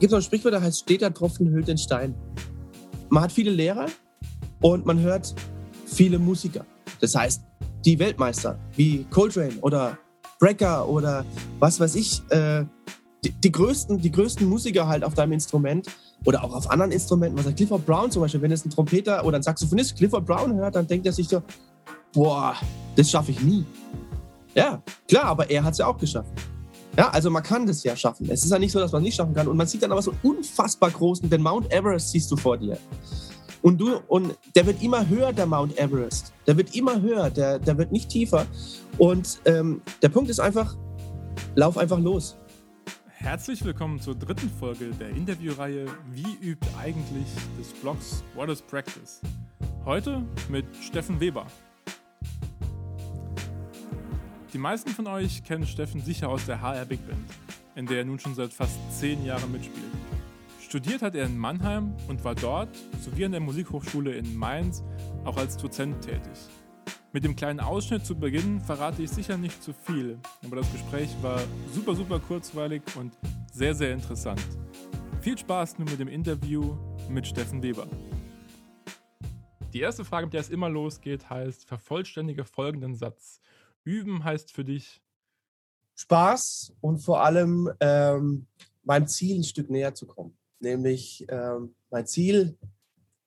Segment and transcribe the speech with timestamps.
[0.00, 2.14] gibt noch ein Sprichwort, das heißt, steht der Tropfen hüllt den Stein.
[3.08, 3.86] Man hat viele Lehrer
[4.60, 5.34] und man hört
[5.86, 6.64] viele Musiker.
[7.00, 7.42] Das heißt,
[7.84, 9.98] die Weltmeister wie Coltrane oder
[10.38, 11.24] Brecker oder
[11.58, 12.64] was weiß ich, äh,
[13.24, 15.88] die, die, größten, die größten Musiker halt auf deinem Instrument
[16.24, 17.36] oder auch auf anderen Instrumenten.
[17.38, 20.54] Was sagt Clifford Brown zum Beispiel, wenn es ein Trompeter oder ein Saxophonist Clifford Brown
[20.54, 21.42] hört, dann denkt er sich so,
[22.12, 22.54] boah,
[22.96, 23.64] das schaffe ich nie.
[24.54, 26.32] Ja, klar, aber er hat es ja auch geschafft.
[27.00, 28.28] Ja, also man kann das ja schaffen.
[28.30, 29.48] Es ist ja nicht so, dass man es nicht schaffen kann.
[29.48, 32.76] Und man sieht dann aber so unfassbar großen, den Mount Everest siehst du vor dir.
[33.62, 36.34] Und du, und der wird immer höher, der Mount Everest.
[36.46, 38.44] Der wird immer höher, der, der wird nicht tiefer.
[38.98, 40.76] Und ähm, der Punkt ist einfach,
[41.54, 42.36] lauf einfach los.
[43.06, 49.22] Herzlich willkommen zur dritten Folge der Interviewreihe Wie übt eigentlich des Blogs What is Practice?
[49.86, 51.46] Heute mit Steffen Weber.
[54.52, 57.30] Die meisten von euch kennen Steffen sicher aus der HR Big Band,
[57.76, 59.86] in der er nun schon seit fast zehn Jahren mitspielt.
[60.60, 62.68] Studiert hat er in Mannheim und war dort,
[63.00, 64.82] sowie an der Musikhochschule in Mainz,
[65.24, 66.48] auch als Dozent tätig.
[67.12, 71.10] Mit dem kleinen Ausschnitt zu Beginn verrate ich sicher nicht zu viel, aber das Gespräch
[71.22, 71.40] war
[71.72, 73.16] super, super kurzweilig und
[73.52, 74.42] sehr, sehr interessant.
[75.20, 76.76] Viel Spaß nun mit dem Interview
[77.08, 77.86] mit Steffen Weber.
[79.72, 83.40] Die erste Frage, mit der es immer losgeht, heißt: Vervollständige folgenden Satz.
[83.84, 85.02] Üben heißt für dich
[85.94, 88.46] Spaß und vor allem ähm,
[88.82, 90.36] meinem Ziel ein Stück näher zu kommen.
[90.58, 92.56] Nämlich ähm, mein Ziel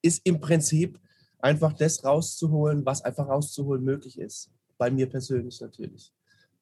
[0.01, 0.99] ist im Prinzip
[1.39, 4.51] einfach das rauszuholen, was einfach rauszuholen möglich ist.
[4.77, 6.13] Bei mir persönlich natürlich.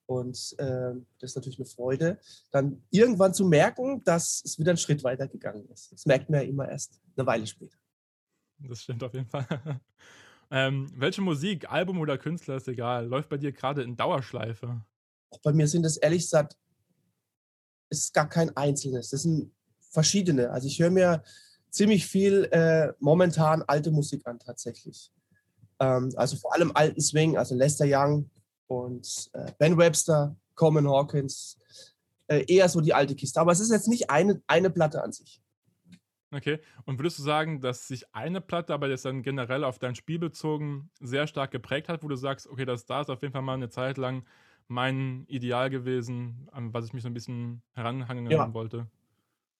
[0.05, 2.19] Und äh, das ist natürlich eine Freude,
[2.51, 5.91] dann irgendwann zu merken, dass es wieder einen Schritt weiter gegangen ist.
[5.93, 7.77] Das merkt man ja immer erst eine Weile später.
[8.59, 9.47] Das stimmt auf jeden Fall.
[10.51, 14.83] Ähm, welche Musik, Album oder Künstler ist egal, läuft bei dir gerade in Dauerschleife?
[15.29, 16.57] Auch bei mir sind es ehrlich gesagt,
[17.89, 19.09] ist gar kein einzelnes.
[19.09, 20.51] Das sind verschiedene.
[20.51, 21.23] Also ich höre mir
[21.69, 25.11] ziemlich viel äh, momentan alte Musik an tatsächlich.
[25.79, 28.29] Ähm, also vor allem alten Swing, also Lester Young
[28.67, 31.57] und äh, Ben Webster, Coleman Hawkins,
[32.27, 33.39] äh, eher so die alte Kiste.
[33.39, 35.41] Aber es ist jetzt nicht eine, eine Platte an sich.
[36.33, 36.59] Okay.
[36.85, 40.17] Und würdest du sagen, dass sich eine Platte, aber jetzt dann generell auf dein Spiel
[40.17, 43.41] bezogen, sehr stark geprägt hat, wo du sagst, okay, das da ist auf jeden Fall
[43.41, 44.23] mal eine Zeit lang
[44.67, 48.53] mein Ideal gewesen, an was ich mich so ein bisschen heranhangen ja.
[48.53, 48.87] wollte?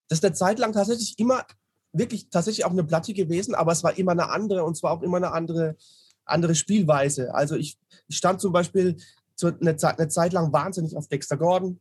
[0.07, 1.45] Das ist eine Zeit lang tatsächlich immer,
[1.91, 5.01] wirklich tatsächlich auch eine Platte gewesen, aber es war immer eine andere und zwar auch
[5.01, 5.75] immer eine andere,
[6.23, 7.35] andere Spielweise.
[7.35, 7.77] Also ich,
[8.07, 8.95] ich stand zum Beispiel
[9.35, 11.79] zu, eine, Zeit, eine Zeit lang wahnsinnig auf Dexter Gordon,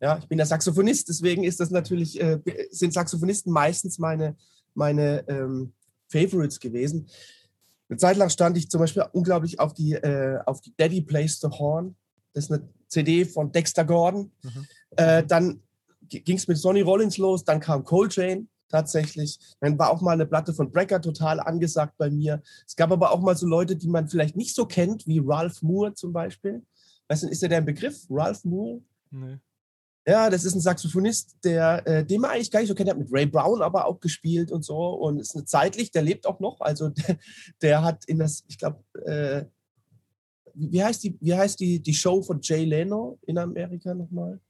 [0.00, 2.38] ja, ich bin ja Saxophonist, deswegen ist das natürlich, äh,
[2.70, 4.36] sind Saxophonisten meistens meine,
[4.74, 5.72] meine ähm,
[6.08, 7.08] Favorites gewesen.
[7.88, 11.40] Eine Zeit lang stand ich zum Beispiel unglaublich auf die, äh, auf die Daddy Plays
[11.40, 11.96] the Horn.
[12.32, 14.30] Das ist eine CD von Dexter Gordon.
[14.42, 14.66] Mhm.
[14.96, 15.62] Äh, dann
[16.08, 19.38] ging es mit Sonny Rollins los, dann kam Coltrane tatsächlich.
[19.60, 22.42] Dann war auch mal eine Platte von Brecker total angesagt bei mir.
[22.66, 25.62] Es gab aber auch mal so Leute, die man vielleicht nicht so kennt, wie Ralph
[25.62, 26.62] Moore zum Beispiel.
[27.08, 28.06] Weißt du, ist der ein Begriff?
[28.10, 28.82] Ralph Moore?
[29.10, 29.38] Nee.
[30.08, 32.86] Ja, das ist ein Saxophonist, der, äh, den man eigentlich gar nicht so kennt.
[32.86, 34.74] Der hat mit Ray Brown aber auch gespielt und so.
[34.74, 36.62] Und ist eine zeitlich, der lebt auch noch.
[36.62, 37.18] Also der,
[37.60, 39.44] der hat in das, ich glaube, äh,
[40.54, 44.40] wie heißt, die, wie heißt die, die Show von Jay Leno in Amerika nochmal?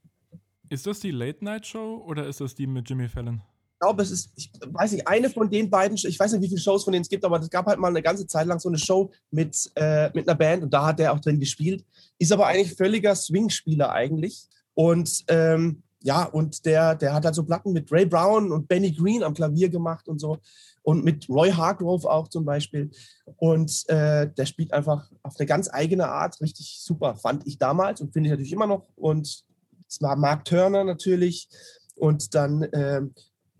[0.69, 3.41] Ist das die Late Night Show oder ist das die mit Jimmy Fallon?
[3.73, 6.47] Ich glaube, es ist, ich weiß nicht, eine von den beiden, ich weiß nicht, wie
[6.47, 8.59] viele Shows von denen es gibt, aber es gab halt mal eine ganze Zeit lang
[8.59, 11.83] so eine Show mit, äh, mit einer Band und da hat er auch drin gespielt.
[12.17, 14.47] Ist aber eigentlich völliger Swing-Spieler eigentlich.
[14.79, 18.93] Und ähm, ja, und der, der hat halt so Platten mit Ray Brown und Benny
[18.93, 20.37] Green am Klavier gemacht und so.
[20.83, 22.89] Und mit Roy Hargrove auch zum Beispiel.
[23.35, 27.99] Und äh, der spielt einfach auf eine ganz eigene Art richtig super, fand ich damals
[27.99, 28.87] und finde ich natürlich immer noch.
[28.95, 29.43] Und
[29.85, 31.49] es war Mark Turner natürlich
[31.97, 33.01] und dann äh,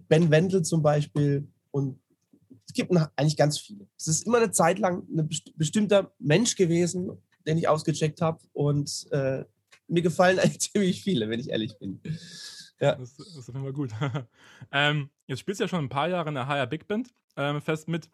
[0.07, 1.49] Ben Wendel zum Beispiel.
[1.71, 1.99] Und
[2.65, 3.89] es gibt eigentlich ganz viele.
[3.97, 7.11] Es ist immer eine Zeit lang ein bestimmter Mensch gewesen,
[7.45, 8.39] den ich ausgecheckt habe.
[8.53, 9.43] Und äh,
[9.89, 12.01] mir gefallen eigentlich ziemlich viele, wenn ich ehrlich bin.
[12.79, 12.95] Ja.
[12.95, 13.91] Das, das ist auf jeden Fall gut.
[14.71, 17.61] ähm, jetzt spielst du ja schon ein paar Jahre in der HR Big Band ähm,
[17.61, 18.09] fest mit.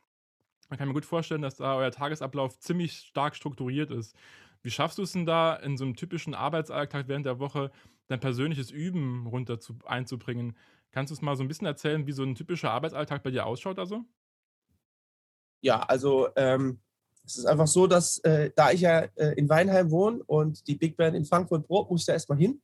[0.69, 4.15] Man kann mir gut vorstellen, dass da euer Tagesablauf ziemlich stark strukturiert ist.
[4.63, 7.71] Wie schaffst du es denn da, in so einem typischen Arbeitsalltag während der Woche
[8.07, 10.57] dein persönliches Üben runter zu, einzubringen?
[10.89, 13.45] Kannst du es mal so ein bisschen erzählen, wie so ein typischer Arbeitsalltag bei dir
[13.45, 13.77] ausschaut?
[13.77, 14.05] Also?
[15.61, 16.79] Ja, also ähm,
[17.25, 20.75] es ist einfach so, dass äh, da ich ja äh, in Weinheim wohne und die
[20.75, 22.61] Big Band in Frankfurt Brot, muss ich da erstmal hin.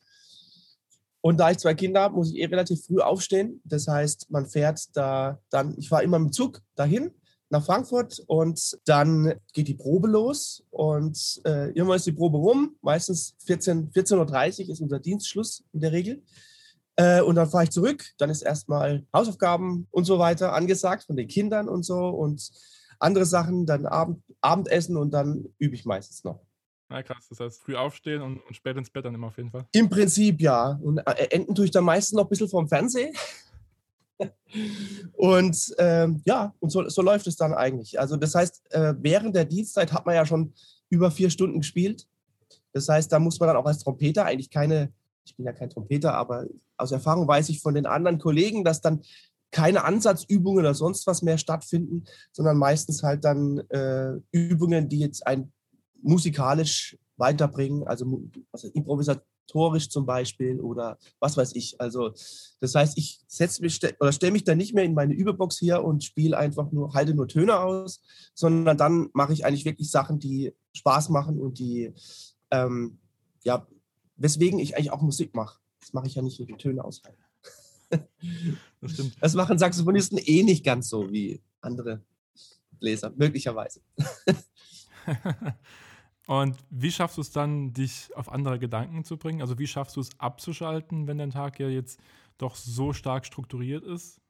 [1.22, 3.62] Und da ich zwei Kinder habe, muss ich eh relativ früh aufstehen.
[3.64, 7.12] Das heißt, man fährt da dann, ich fahre immer mit dem Zug dahin
[7.50, 12.76] nach Frankfurt und dann geht die Probe los und äh, irgendwann ist die Probe rum.
[12.82, 16.24] Meistens 14, 14.30 Uhr ist unser Dienstschluss in der Regel.
[16.96, 18.06] Äh, und dann fahre ich zurück.
[18.18, 22.52] Dann ist erstmal Hausaufgaben und so weiter angesagt von den Kindern und so und
[23.02, 26.42] andere Sachen, dann Abend, Abendessen und dann übe ich meistens noch.
[26.90, 29.50] Na krass, das heißt früh aufstehen und, und spät ins Bett dann immer auf jeden
[29.50, 29.66] Fall.
[29.72, 30.78] Im Prinzip ja.
[30.82, 33.16] Und äh, enden tue ich dann meistens noch ein bisschen vorm Fernsehen.
[35.14, 38.00] und ähm, ja, und so, so, läuft es dann eigentlich.
[38.00, 40.54] Also das heißt, äh, während der Dienstzeit hat man ja schon
[40.90, 42.08] über vier Stunden gespielt.
[42.74, 44.92] Das heißt, da muss man dann auch als Trompeter eigentlich keine,
[45.26, 46.46] ich bin ja kein Trompeter, aber
[46.78, 49.02] aus Erfahrung weiß ich von den anderen Kollegen, dass dann
[49.52, 55.28] keine Ansatzübungen oder sonst was mehr stattfinden, sondern meistens halt dann äh, Übungen, die jetzt
[55.28, 55.52] ein
[56.02, 61.80] musikalisch weiterbringen, also, also improvisatorisch zum Beispiel oder was weiß ich.
[61.80, 62.14] Also
[62.60, 65.84] das heißt, ich setze mich oder stelle mich dann nicht mehr in meine Überbox hier
[65.84, 68.02] und spiele einfach nur, halte nur Töne aus,
[68.34, 71.94] sondern dann mache ich eigentlich wirklich Sachen, die Spaß machen und die,
[72.50, 73.00] ähm,
[73.44, 73.68] ja,
[74.16, 75.60] weswegen ich eigentlich auch Musik mache.
[75.80, 77.22] Das mache ich ja nicht nur die Töne aushalten.
[78.82, 79.16] Das stimmt.
[79.20, 82.02] Das machen Saxophonisten eh nicht ganz so wie andere
[82.80, 83.82] Bläser, möglicherweise.
[86.28, 89.42] Und wie schaffst du es dann, dich auf andere Gedanken zu bringen?
[89.42, 92.00] Also wie schaffst du es abzuschalten, wenn dein Tag ja jetzt
[92.38, 94.22] doch so stark strukturiert ist?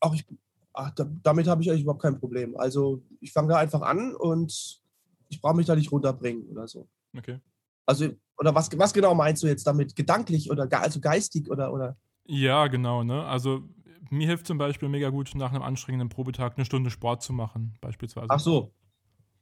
[0.00, 0.24] Auch ich,
[0.72, 2.56] ach, damit habe ich eigentlich überhaupt kein Problem.
[2.56, 4.80] Also ich fange da einfach an und
[5.28, 6.88] ich brauche mich da nicht runterbringen oder so.
[7.16, 7.40] Okay.
[7.84, 8.08] Also,
[8.38, 9.96] oder was, was genau meinst du jetzt damit?
[9.96, 11.96] Gedanklich oder also geistig oder, oder?
[12.28, 13.24] Ja, genau, ne?
[13.24, 13.62] Also
[14.10, 17.74] mir hilft zum Beispiel mega gut, nach einem anstrengenden Probetag eine Stunde Sport zu machen,
[17.80, 18.28] beispielsweise.
[18.30, 18.72] Ach so,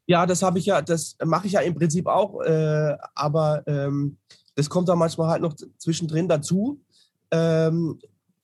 [0.06, 4.18] ja, das habe ich ja, das mache ich ja im Prinzip auch, äh, aber ähm,
[4.54, 6.80] das kommt dann manchmal halt noch zwischendrin dazu.
[7.30, 7.98] Ähm,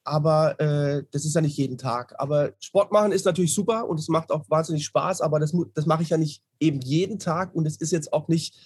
[0.05, 2.15] aber äh, das ist ja nicht jeden Tag.
[2.19, 5.87] Aber Sport machen ist natürlich super und es macht auch wahnsinnig Spaß, aber das, das
[5.87, 8.57] mache ich ja nicht eben jeden Tag und es ist jetzt auch nicht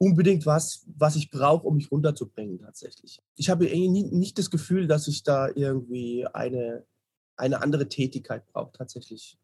[0.00, 3.20] unbedingt was, was ich brauche, um mich runterzubringen tatsächlich.
[3.36, 6.86] Ich habe irgendwie nie, nicht das Gefühl, dass ich da irgendwie eine,
[7.36, 9.38] eine andere Tätigkeit brauche tatsächlich.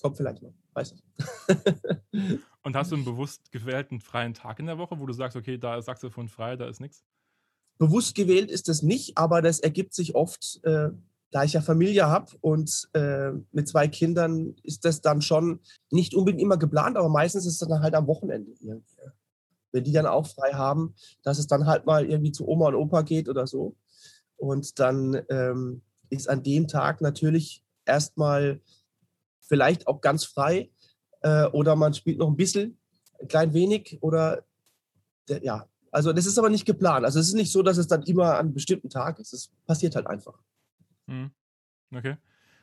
[0.00, 1.04] Kommt vielleicht noch, weiß nicht.
[2.62, 5.58] Und hast du einen bewusst gewählten freien Tag in der Woche, wo du sagst, okay,
[5.58, 7.04] da ist Saxophon frei, da ist nichts?
[7.76, 10.90] Bewusst gewählt ist es nicht, aber das ergibt sich oft, äh,
[11.30, 15.60] da ich ja Familie habe und äh, mit zwei Kindern ist das dann schon
[15.90, 18.82] nicht unbedingt immer geplant, aber meistens ist es dann halt am Wochenende irgendwie.
[19.72, 22.74] Wenn die dann auch frei haben, dass es dann halt mal irgendwie zu Oma und
[22.74, 23.76] Opa geht oder so.
[24.36, 28.60] Und dann ähm, ist an dem Tag natürlich erstmal
[29.40, 30.70] vielleicht auch ganz frei
[31.22, 32.78] äh, oder man spielt noch ein bisschen,
[33.20, 34.44] ein klein wenig oder
[35.28, 35.66] der, ja.
[35.92, 37.04] Also das ist aber nicht geplant.
[37.04, 39.32] Also es ist nicht so, dass es dann immer an einem bestimmten Tag ist.
[39.32, 40.38] Es passiert halt einfach.
[41.06, 41.32] Mhm.
[41.92, 42.16] Okay.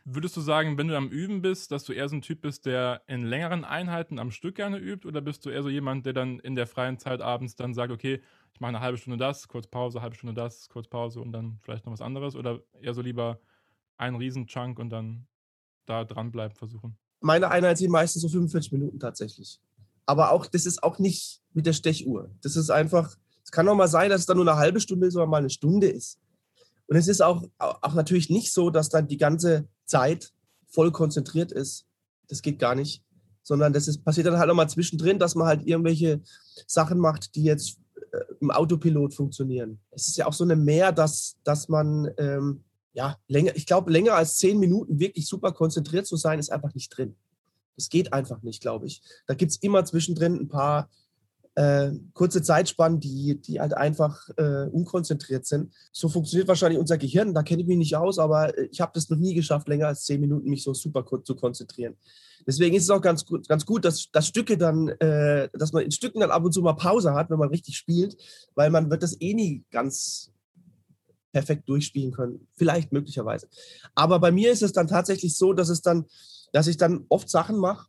[0.09, 2.65] Würdest du sagen, wenn du am Üben bist, dass du eher so ein Typ bist,
[2.65, 5.06] der in längeren Einheiten am Stück gerne übt?
[5.06, 7.92] Oder bist du eher so jemand, der dann in der freien Zeit abends dann sagt,
[7.92, 8.21] okay,
[8.54, 11.59] ich mache eine halbe Stunde das, kurz Pause, halbe Stunde das, kurz Pause und dann
[11.62, 12.38] vielleicht noch was anderes?
[12.38, 13.42] Oder eher so lieber
[13.98, 15.27] einen Riesen-Chunk und dann
[15.86, 16.98] da dranbleiben versuchen?
[17.19, 19.59] Meine Einheit sind meistens so 45 Minuten tatsächlich.
[20.06, 22.31] Aber auch, das ist auch nicht mit der Stechuhr.
[22.42, 25.07] Das ist einfach, es kann auch mal sein, dass es dann nur eine halbe Stunde
[25.07, 26.18] ist oder mal eine Stunde ist.
[26.88, 30.31] Und es ist auch, auch natürlich nicht so, dass dann die ganze Zeit
[30.68, 31.86] voll konzentriert ist.
[32.28, 33.04] Das geht gar nicht.
[33.42, 36.22] Sondern das ist, passiert dann halt auch mal zwischendrin, dass man halt irgendwelche
[36.68, 37.80] Sachen macht, die jetzt
[38.12, 39.80] äh, im Autopilot funktionieren.
[39.92, 42.63] Es ist ja auch so eine Mehr, dass, dass man ähm,
[42.94, 46.73] ja, länger, ich glaube, länger als zehn Minuten wirklich super konzentriert zu sein, ist einfach
[46.73, 47.16] nicht drin.
[47.76, 49.02] Das geht einfach nicht, glaube ich.
[49.28, 50.90] Da gibt es immer zwischendrin ein paar
[51.57, 55.73] äh, kurze Zeitspannen, die, die halt einfach äh, unkonzentriert sind.
[55.92, 57.33] So funktioniert wahrscheinlich unser Gehirn.
[57.33, 60.04] Da kenne ich mich nicht aus, aber ich habe das noch nie geschafft, länger als
[60.04, 61.95] zehn Minuten mich so super kurz zu konzentrieren.
[62.45, 65.83] Deswegen ist es auch ganz gut, ganz gut dass, dass Stücke dann, äh, dass man
[65.83, 68.16] in Stücken dann ab und zu mal Pause hat, wenn man richtig spielt,
[68.54, 70.31] weil man wird das eh nie ganz
[71.31, 72.47] perfekt durchspielen können.
[72.54, 73.47] Vielleicht möglicherweise.
[73.95, 76.06] Aber bei mir ist es dann tatsächlich so, dass es dann,
[76.54, 77.87] dass ich dann oft Sachen mache,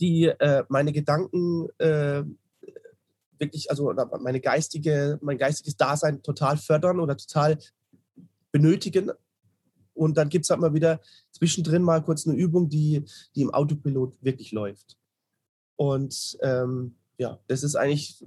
[0.00, 2.22] die äh, meine Gedanken äh,
[3.38, 7.58] wirklich, also meine geistige, mein geistiges Dasein total fördern oder total
[8.52, 9.10] benötigen.
[9.94, 11.00] Und dann gibt es halt mal wieder
[11.32, 14.96] zwischendrin mal kurz eine Übung, die, die im Autopilot wirklich läuft.
[15.76, 18.24] Und ähm, ja, das ist eigentlich,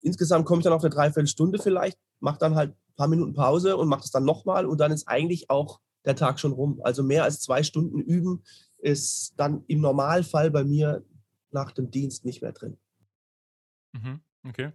[0.00, 3.76] insgesamt komme ich dann auf eine Dreiviertelstunde vielleicht macht dann halt ein paar Minuten Pause
[3.76, 6.80] und macht es dann nochmal und dann ist eigentlich auch der Tag schon rum.
[6.82, 8.42] Also mehr als zwei Stunden üben
[8.84, 11.02] ist dann im Normalfall bei mir
[11.50, 12.76] nach dem Dienst nicht mehr drin.
[13.92, 14.72] Mhm, okay.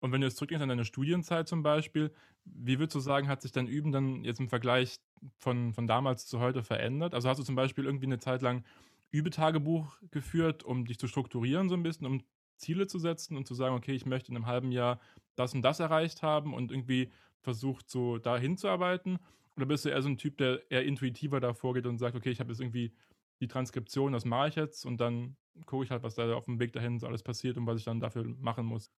[0.00, 2.12] Und wenn du jetzt zurückgehst an deine Studienzeit zum Beispiel,
[2.44, 4.98] wie würdest du sagen, hat sich dein Üben dann jetzt im Vergleich
[5.38, 7.14] von, von damals zu heute verändert?
[7.14, 8.64] Also hast du zum Beispiel irgendwie eine Zeit lang
[9.10, 12.22] Übetagebuch geführt, um dich zu strukturieren so ein bisschen, um
[12.56, 15.00] Ziele zu setzen und zu sagen, okay, ich möchte in einem halben Jahr
[15.36, 17.12] das und das erreicht haben und irgendwie
[17.42, 19.18] versucht, so da hinzuarbeiten?
[19.56, 22.30] Oder bist du eher so ein Typ, der eher intuitiver da vorgeht und sagt, okay,
[22.30, 22.92] ich habe jetzt irgendwie
[23.40, 26.58] die Transkription, das mache ich jetzt und dann gucke ich halt, was da auf dem
[26.58, 28.90] Weg dahin so alles passiert und was ich dann dafür machen muss?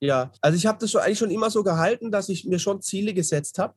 [0.00, 2.82] Ja, also ich habe das schon, eigentlich schon immer so gehalten, dass ich mir schon
[2.82, 3.74] Ziele gesetzt habe.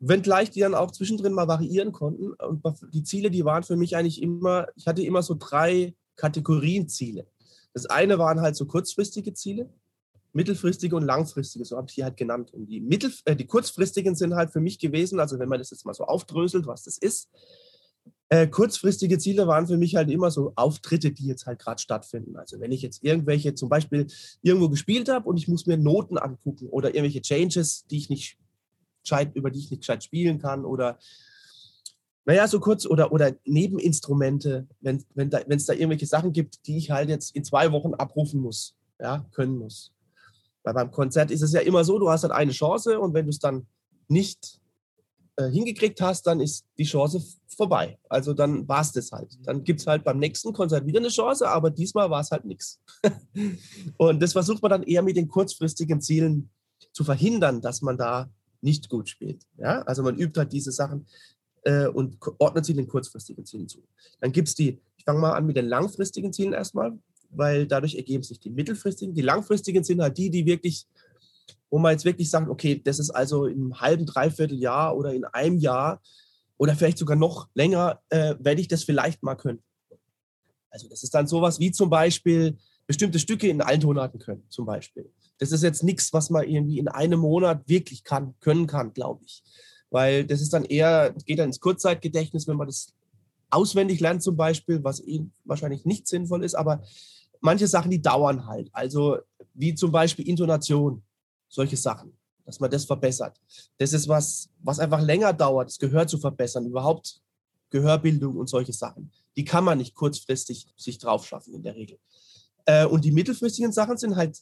[0.00, 2.32] Wenngleich die dann auch zwischendrin mal variieren konnten.
[2.34, 6.88] Und die Ziele, die waren für mich eigentlich immer, ich hatte immer so drei Kategorien
[6.88, 7.26] Ziele.
[7.72, 9.72] Das eine waren halt so kurzfristige Ziele,
[10.32, 12.52] mittelfristige und langfristige, so habe ich die halt genannt.
[12.52, 15.70] Und die, mittel, äh, die kurzfristigen sind halt für mich gewesen, also wenn man das
[15.70, 17.28] jetzt mal so aufdröselt, was das ist,
[18.30, 22.36] äh, kurzfristige Ziele waren für mich halt immer so Auftritte, die jetzt halt gerade stattfinden.
[22.36, 24.06] Also wenn ich jetzt irgendwelche zum Beispiel
[24.42, 28.36] irgendwo gespielt habe und ich muss mir Noten angucken oder irgendwelche Changes, die ich nicht
[29.02, 30.98] gescheit, über die ich nicht gescheit spielen kann oder
[32.26, 36.76] naja, so kurz oder, oder Nebeninstrumente, wenn es wenn da, da irgendwelche Sachen gibt, die
[36.76, 39.92] ich halt jetzt in zwei Wochen abrufen muss, ja, können muss.
[40.62, 43.24] Weil beim Konzert ist es ja immer so, du hast halt eine Chance und wenn
[43.24, 43.66] du es dann
[44.08, 44.60] nicht
[45.38, 47.96] äh, hingekriegt hast, dann ist die Chance vorbei.
[48.08, 49.38] Also dann war es das halt.
[49.44, 52.44] Dann gibt es halt beim nächsten Konzert wieder eine Chance, aber diesmal war es halt
[52.44, 52.80] nichts.
[53.98, 56.50] Und das versucht man dann eher mit den kurzfristigen Zielen
[56.92, 58.28] zu verhindern, dass man da
[58.62, 59.46] nicht gut spielt.
[59.58, 59.82] Ja?
[59.82, 61.06] Also man übt halt diese Sachen
[61.62, 63.78] äh, und ordnet sie den kurzfristigen Zielen zu.
[64.20, 66.98] Dann gibt es die, ich fange mal an mit den langfristigen Zielen erstmal,
[67.30, 69.14] weil dadurch ergeben sich die mittelfristigen.
[69.14, 70.88] Die langfristigen sind halt die, die wirklich
[71.70, 75.24] wo man jetzt wirklich sagt, okay, das ist also im halben, dreiviertel Jahr oder in
[75.24, 76.00] einem Jahr
[76.56, 79.62] oder vielleicht sogar noch länger, äh, werde ich das vielleicht mal können.
[80.70, 84.66] Also das ist dann sowas wie zum Beispiel bestimmte Stücke in allen Tonarten können, zum
[84.66, 85.10] Beispiel.
[85.38, 89.24] Das ist jetzt nichts, was man irgendwie in einem Monat wirklich kann, können kann, glaube
[89.24, 89.42] ich.
[89.90, 92.94] Weil das ist dann eher, geht dann ins Kurzzeitgedächtnis, wenn man das
[93.50, 96.82] auswendig lernt zum Beispiel, was eh wahrscheinlich nicht sinnvoll ist, aber
[97.40, 98.68] manche Sachen, die dauern halt.
[98.72, 99.18] Also
[99.54, 101.02] wie zum Beispiel Intonation
[101.48, 103.40] solche Sachen, dass man das verbessert.
[103.78, 107.20] Das ist was, was einfach länger dauert, das Gehör zu verbessern, überhaupt
[107.70, 109.10] Gehörbildung und solche Sachen.
[109.36, 111.98] Die kann man nicht kurzfristig sich drauf schaffen in der Regel.
[112.64, 114.38] Äh, und die mittelfristigen Sachen sind halt,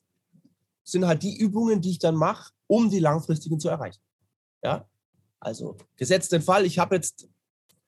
[0.85, 4.01] sind halt die Übungen, die ich dann mache, um die langfristigen zu erreichen.
[4.63, 4.89] Ja,
[5.41, 7.29] also gesetzt den Fall, ich habe jetzt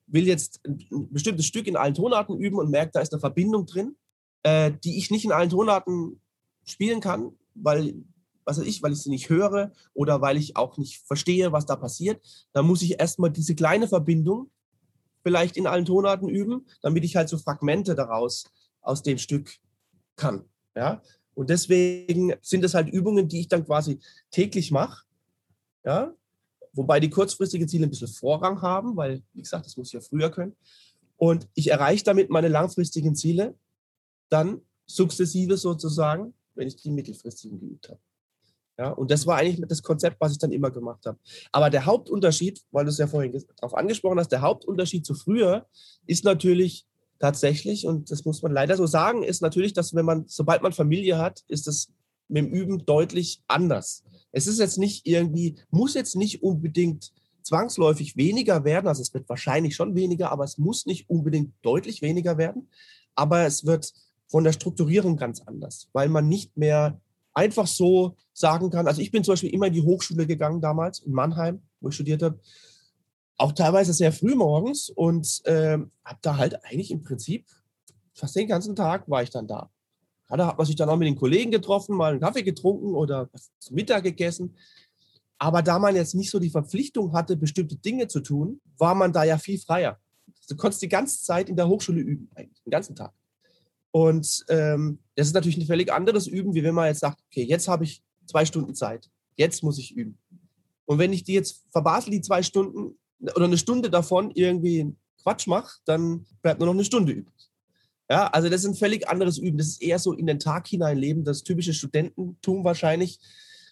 [0.09, 3.67] will jetzt ein, bestimmtes Stück in allen Tonarten üben und merke, da ist eine Verbindung
[3.67, 3.97] drin,
[4.43, 6.21] äh, die ich nicht in allen Tonarten
[6.65, 7.95] spielen kann, weil
[8.49, 11.67] was weiß ich, weil ich sie nicht höre oder weil ich auch nicht verstehe, was
[11.67, 14.51] da passiert, dann muss ich erstmal diese kleine Verbindung
[15.23, 18.45] vielleicht in allen Tonarten üben, damit ich halt so Fragmente daraus
[18.81, 19.51] aus dem Stück
[20.17, 20.47] kann.
[20.75, 21.03] Ja?
[21.35, 23.99] Und deswegen sind es halt Übungen, die ich dann quasi
[24.31, 25.05] täglich mache.
[25.85, 26.15] Ja?
[26.73, 30.01] Wobei die kurzfristigen Ziele ein bisschen Vorrang haben, weil, wie gesagt, das muss ich ja
[30.01, 30.57] früher können.
[31.19, 33.55] Und ich erreiche damit meine langfristigen Ziele
[34.31, 38.01] dann sukzessive sozusagen, wenn ich die mittelfristigen geübt habe.
[38.79, 41.19] Ja, und das war eigentlich das Konzept, was ich dann immer gemacht habe.
[41.51, 45.67] Aber der Hauptunterschied, weil du es ja vorhin darauf angesprochen hast, der Hauptunterschied zu früher
[46.07, 46.87] ist natürlich
[47.19, 50.73] tatsächlich, und das muss man leider so sagen, ist natürlich, dass wenn man, sobald man
[50.73, 51.89] Familie hat, ist das
[52.29, 54.05] mit dem Üben deutlich anders.
[54.31, 59.29] Es ist jetzt nicht irgendwie, muss jetzt nicht unbedingt zwangsläufig weniger werden, also es wird
[59.29, 62.69] wahrscheinlich schon weniger, aber es muss nicht unbedingt deutlich weniger werden,
[63.17, 63.93] aber es wird
[64.29, 67.01] von der Strukturierung ganz anders, weil man nicht mehr
[67.35, 68.87] einfach so sagen kann.
[68.87, 71.95] Also ich bin zum Beispiel immer in die Hochschule gegangen damals in Mannheim, wo ich
[71.95, 72.39] studiert habe.
[73.37, 77.47] Auch teilweise sehr früh morgens und äh, habe da halt eigentlich im Prinzip
[78.15, 79.71] fast den ganzen Tag war ich dann da.
[80.29, 82.95] Ja, da hat man sich dann auch mit den Kollegen getroffen, mal einen Kaffee getrunken
[82.95, 84.57] oder zum Mittag gegessen.
[85.39, 89.13] Aber da man jetzt nicht so die Verpflichtung hatte, bestimmte Dinge zu tun, war man
[89.13, 89.99] da ja viel freier.
[90.49, 93.13] Du konntest die ganze Zeit in der Hochschule üben, eigentlich, den ganzen Tag.
[93.91, 97.45] Und ähm, das ist natürlich ein völlig anderes Üben, wie wenn man jetzt sagt, okay,
[97.45, 100.19] jetzt habe ich zwei Stunden Zeit, jetzt muss ich üben.
[100.85, 105.47] Und wenn ich die jetzt verbasel, die zwei Stunden oder eine Stunde davon irgendwie Quatsch
[105.47, 107.35] mache, dann bleibt nur noch eine Stunde übrig.
[108.11, 109.59] Ja, also das ist ein völlig anderes Üben.
[109.59, 113.21] Das ist eher so in den Tag hineinleben, das typische Studententum wahrscheinlich.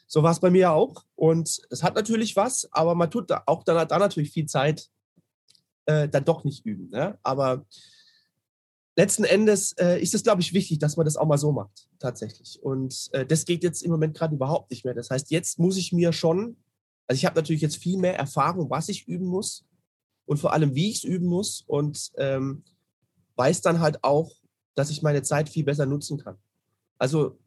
[0.07, 1.05] So war es bei mir auch.
[1.15, 4.91] Und es hat natürlich was, aber man tut da auch dann, dann natürlich viel Zeit
[5.87, 6.91] äh, dann doch nicht üben.
[6.91, 7.19] Ne?
[7.23, 7.65] Aber
[8.97, 11.89] letzten Endes äh, ist es, glaube ich, wichtig, dass man das auch mal so macht,
[11.99, 12.59] tatsächlich.
[12.63, 14.95] Und äh, das geht jetzt im Moment gerade überhaupt nicht mehr.
[14.95, 16.57] Das heißt, jetzt muss ich mir schon,
[17.07, 19.65] also ich habe natürlich jetzt viel mehr Erfahrung, was ich üben muss
[20.25, 22.65] und vor allem, wie ich es üben muss und ähm,
[23.37, 24.33] weiß dann halt auch,
[24.75, 26.37] dass ich meine Zeit viel besser nutzen kann.
[26.99, 27.39] Also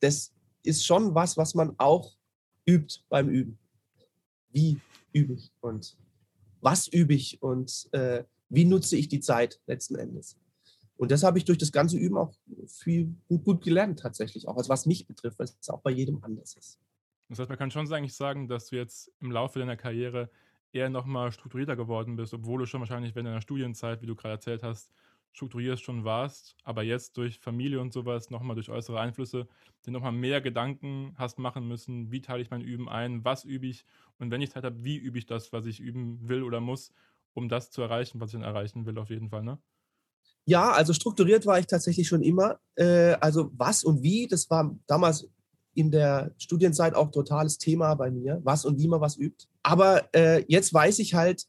[0.00, 0.32] das
[0.62, 2.16] ist schon was, was man auch
[2.66, 3.58] übt beim Üben.
[4.50, 4.80] Wie
[5.12, 5.96] übe ich und
[6.60, 10.36] was übe ich und äh, wie nutze ich die Zeit letzten Endes.
[10.96, 12.32] Und das habe ich durch das ganze Üben auch
[12.68, 16.56] viel gut, gut gelernt tatsächlich, auch was mich betrifft, weil es auch bei jedem anders
[16.56, 16.78] ist.
[17.28, 20.30] Das heißt, man kann schon eigentlich sagen, dass du jetzt im Laufe deiner Karriere
[20.72, 24.34] eher nochmal strukturierter geworden bist, obwohl du schon wahrscheinlich während deiner Studienzeit, wie du gerade
[24.34, 24.92] erzählt hast,
[25.32, 29.48] strukturierst schon warst, aber jetzt durch Familie und sowas, nochmal durch äußere Einflüsse,
[29.84, 33.66] dir nochmal mehr Gedanken hast machen müssen, wie teile ich mein Üben ein, was übe
[33.66, 33.84] ich
[34.18, 36.92] und wenn ich Zeit habe, wie übe ich das, was ich üben will oder muss,
[37.34, 39.58] um das zu erreichen, was ich dann erreichen will, auf jeden Fall, ne?
[40.46, 42.58] Ja, also strukturiert war ich tatsächlich schon immer.
[42.76, 45.28] Äh, also was und wie, das war damals
[45.74, 49.46] in der Studienzeit auch totales Thema bei mir, was und wie man was übt.
[49.62, 51.46] Aber äh, jetzt weiß ich halt,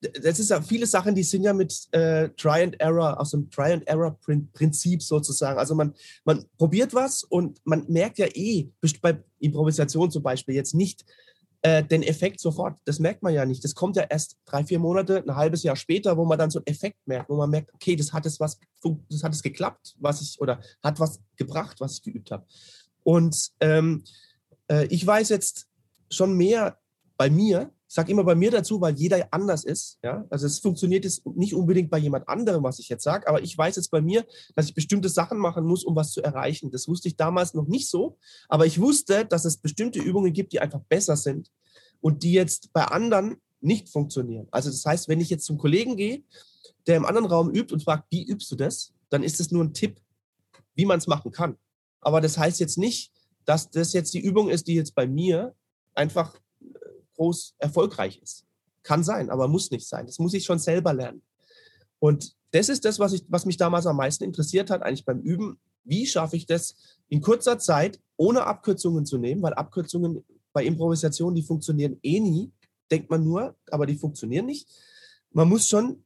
[0.00, 3.48] das ist ja viele Sachen, die sind ja mit äh, Try and Error, aus dem
[3.50, 4.18] Try and Error
[4.52, 5.58] Prinzip sozusagen.
[5.58, 5.94] Also man,
[6.24, 8.68] man probiert was und man merkt ja eh,
[9.00, 11.04] bei Improvisation zum Beispiel jetzt nicht
[11.62, 12.76] äh, den Effekt sofort.
[12.84, 13.62] Das merkt man ja nicht.
[13.64, 16.58] Das kommt ja erst drei, vier Monate, ein halbes Jahr später, wo man dann so
[16.58, 18.58] einen Effekt merkt, wo man merkt, okay, das hat es was,
[19.08, 22.44] das hat es geklappt, was ich, oder hat was gebracht, was ich geübt habe.
[23.04, 24.04] Und ähm,
[24.68, 25.68] äh, ich weiß jetzt
[26.10, 26.78] schon mehr
[27.16, 29.98] bei mir, ich sage immer bei mir dazu, weil jeder anders ist.
[30.02, 30.24] Ja?
[30.30, 33.58] Also es funktioniert jetzt nicht unbedingt bei jemand anderem, was ich jetzt sage, aber ich
[33.58, 34.24] weiß jetzt bei mir,
[34.56, 36.70] dass ich bestimmte Sachen machen muss, um was zu erreichen.
[36.70, 38.16] Das wusste ich damals noch nicht so,
[38.48, 41.50] aber ich wusste, dass es bestimmte Übungen gibt, die einfach besser sind
[42.00, 44.48] und die jetzt bei anderen nicht funktionieren.
[44.52, 46.24] Also das heißt, wenn ich jetzt zum Kollegen gehe,
[46.86, 49.64] der im anderen Raum übt und fragt, wie übst du das, dann ist es nur
[49.64, 50.00] ein Tipp,
[50.74, 51.58] wie man es machen kann.
[52.00, 53.12] Aber das heißt jetzt nicht,
[53.44, 55.54] dass das jetzt die Übung ist, die jetzt bei mir
[55.94, 56.40] einfach
[57.16, 58.44] groß erfolgreich ist.
[58.82, 60.06] Kann sein, aber muss nicht sein.
[60.06, 61.22] Das muss ich schon selber lernen.
[61.98, 65.20] Und das ist das, was, ich, was mich damals am meisten interessiert hat, eigentlich beim
[65.20, 65.58] Üben.
[65.84, 66.74] Wie schaffe ich das
[67.08, 69.42] in kurzer Zeit, ohne Abkürzungen zu nehmen?
[69.42, 72.52] Weil Abkürzungen bei Improvisation, die funktionieren eh nie,
[72.90, 74.68] denkt man nur, aber die funktionieren nicht.
[75.30, 76.04] Man muss schon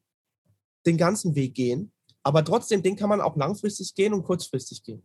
[0.86, 5.02] den ganzen Weg gehen, aber trotzdem, den kann man auch langfristig gehen und kurzfristig gehen.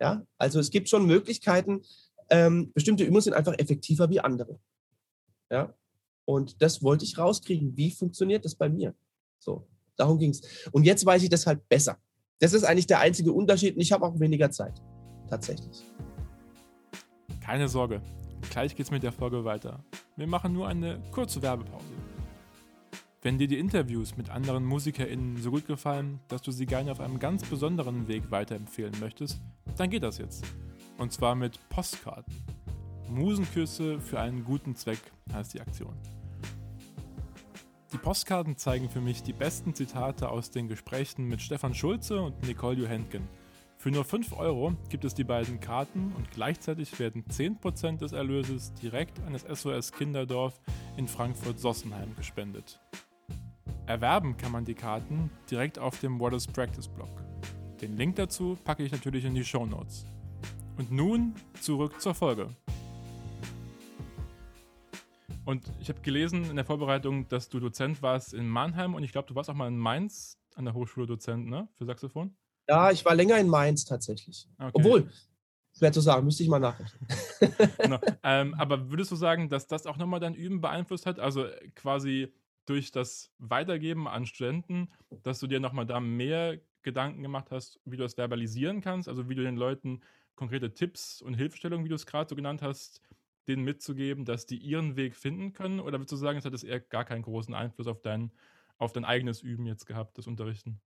[0.00, 1.82] Ja, also es gibt schon Möglichkeiten,
[2.30, 4.58] ähm, bestimmte Übungen sind einfach effektiver wie andere.
[5.54, 5.72] Ja,
[6.24, 7.76] und das wollte ich rauskriegen.
[7.76, 8.92] Wie funktioniert das bei mir?
[9.38, 10.42] So, darum ging es.
[10.72, 11.96] Und jetzt weiß ich das halt besser.
[12.40, 14.82] Das ist eigentlich der einzige Unterschied und ich habe auch weniger Zeit.
[15.30, 15.84] Tatsächlich.
[17.40, 18.02] Keine Sorge.
[18.50, 19.84] Gleich geht's mit der Folge weiter.
[20.16, 21.84] Wir machen nur eine kurze Werbepause.
[23.22, 26.98] Wenn dir die Interviews mit anderen MusikerInnen so gut gefallen, dass du sie gerne auf
[26.98, 29.40] einem ganz besonderen Weg weiterempfehlen möchtest,
[29.76, 30.44] dann geht das jetzt.
[30.98, 32.34] Und zwar mit Postkarten.
[33.10, 35.00] Musenküsse für einen guten Zweck
[35.32, 35.94] heißt die Aktion.
[37.92, 42.42] Die Postkarten zeigen für mich die besten Zitate aus den Gesprächen mit Stefan Schulze und
[42.44, 43.28] Nicole Johentgen.
[43.78, 48.72] Für nur 5 Euro gibt es die beiden Karten und gleichzeitig werden 10% des Erlöses
[48.74, 50.60] direkt an das SOS Kinderdorf
[50.96, 52.80] in Frankfurt-Sossenheim gespendet.
[53.86, 57.10] Erwerben kann man die Karten direkt auf dem What is Practice Blog.
[57.82, 60.06] Den Link dazu packe ich natürlich in die Show Notes.
[60.78, 62.48] Und nun zurück zur Folge.
[65.44, 69.12] Und ich habe gelesen in der Vorbereitung, dass du Dozent warst in Mannheim und ich
[69.12, 71.68] glaube, du warst auch mal in Mainz an der Hochschule Dozent, ne?
[71.74, 72.34] Für Saxophon?
[72.68, 74.48] Ja, ich war länger in Mainz tatsächlich.
[74.58, 74.70] Okay.
[74.72, 75.10] Obwohl,
[75.76, 77.06] schwer zu sagen, müsste ich mal nachrechnen.
[77.78, 78.00] genau.
[78.22, 81.18] ähm, aber würdest du sagen, dass das auch nochmal dein Üben beeinflusst hat?
[81.20, 82.32] Also quasi
[82.64, 84.88] durch das Weitergeben an Studenten,
[85.22, 89.28] dass du dir nochmal da mehr Gedanken gemacht hast, wie du das verbalisieren kannst, also
[89.28, 90.00] wie du den Leuten
[90.36, 93.00] konkrete Tipps und Hilfestellungen, wie du es gerade so genannt hast,
[93.46, 95.80] denen mitzugeben, dass die ihren Weg finden können?
[95.80, 98.30] Oder würdest du sagen, es hat es eher gar keinen großen Einfluss auf dein,
[98.78, 100.80] auf dein eigenes Üben jetzt gehabt, das Unterrichten?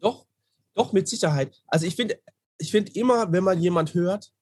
[0.00, 0.26] Doch,
[0.74, 1.62] doch, mit Sicherheit.
[1.68, 2.18] Also ich finde
[2.58, 4.32] ich find immer, wenn man jemand hört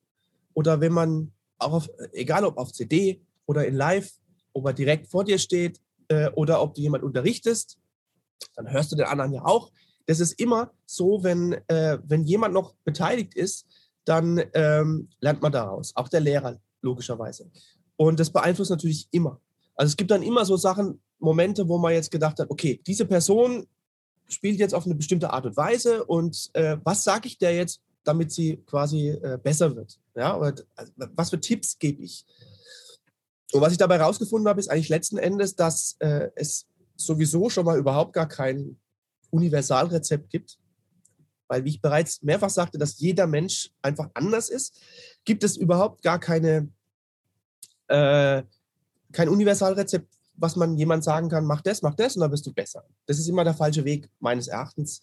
[0.54, 4.12] oder wenn man auch auf, egal ob auf CD oder in Live,
[4.52, 7.78] ob er direkt vor dir steht äh, oder ob du jemand unterrichtest,
[8.56, 9.72] dann hörst du den anderen ja auch.
[10.06, 13.66] Das ist immer so, wenn, äh, wenn jemand noch beteiligt ist,
[14.04, 15.94] dann ähm, lernt man daraus.
[15.94, 17.50] Auch der Lehrer, logischerweise.
[17.96, 19.40] Und das beeinflusst natürlich immer.
[19.74, 23.06] Also es gibt dann immer so Sachen, Momente, wo man jetzt gedacht hat, okay, diese
[23.06, 23.66] Person
[24.28, 27.80] spielt jetzt auf eine bestimmte Art und Weise und äh, was sage ich der jetzt,
[28.04, 29.98] damit sie quasi äh, besser wird?
[30.16, 32.26] Ja, oder, also, was für Tipps gebe ich?
[33.52, 36.66] Und was ich dabei herausgefunden habe, ist eigentlich letzten Endes, dass äh, es
[36.96, 38.78] sowieso schon mal überhaupt gar kein
[39.30, 40.58] Universalrezept gibt.
[41.52, 44.80] Weil, wie ich bereits mehrfach sagte, dass jeder Mensch einfach anders ist,
[45.26, 46.70] gibt es überhaupt gar keine,
[47.88, 48.42] äh,
[49.12, 52.54] kein Universalrezept, was man jemand sagen kann, mach das, mach das und dann wirst du
[52.54, 52.86] besser.
[53.04, 55.02] Das ist immer der falsche Weg meines Erachtens,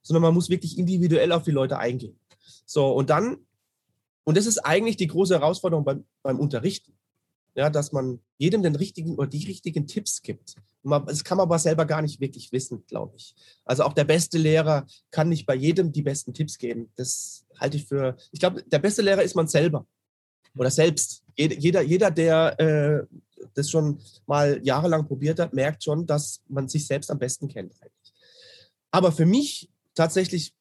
[0.00, 2.16] sondern man muss wirklich individuell auf die Leute eingehen.
[2.66, 3.38] So, und dann,
[4.22, 6.92] und das ist eigentlich die große Herausforderung beim, beim Unterrichten
[7.54, 10.54] ja, dass man jedem den richtigen oder die richtigen Tipps gibt.
[10.82, 13.34] das kann man aber selber gar nicht wirklich wissen, glaube ich.
[13.64, 16.90] Also auch der beste Lehrer kann nicht bei jedem die besten Tipps geben.
[16.96, 19.86] Das halte ich für, ich glaube, der beste Lehrer ist man selber.
[20.56, 21.22] Oder selbst.
[21.36, 23.16] Jeder, jeder der äh,
[23.54, 27.74] das schon mal jahrelang probiert hat, merkt schon, dass man sich selbst am besten kennt.
[28.90, 30.54] Aber für mich tatsächlich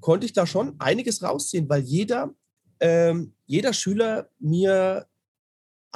[0.00, 2.34] konnte ich da schon einiges rausziehen, weil jeder,
[2.80, 5.06] ähm, jeder Schüler mir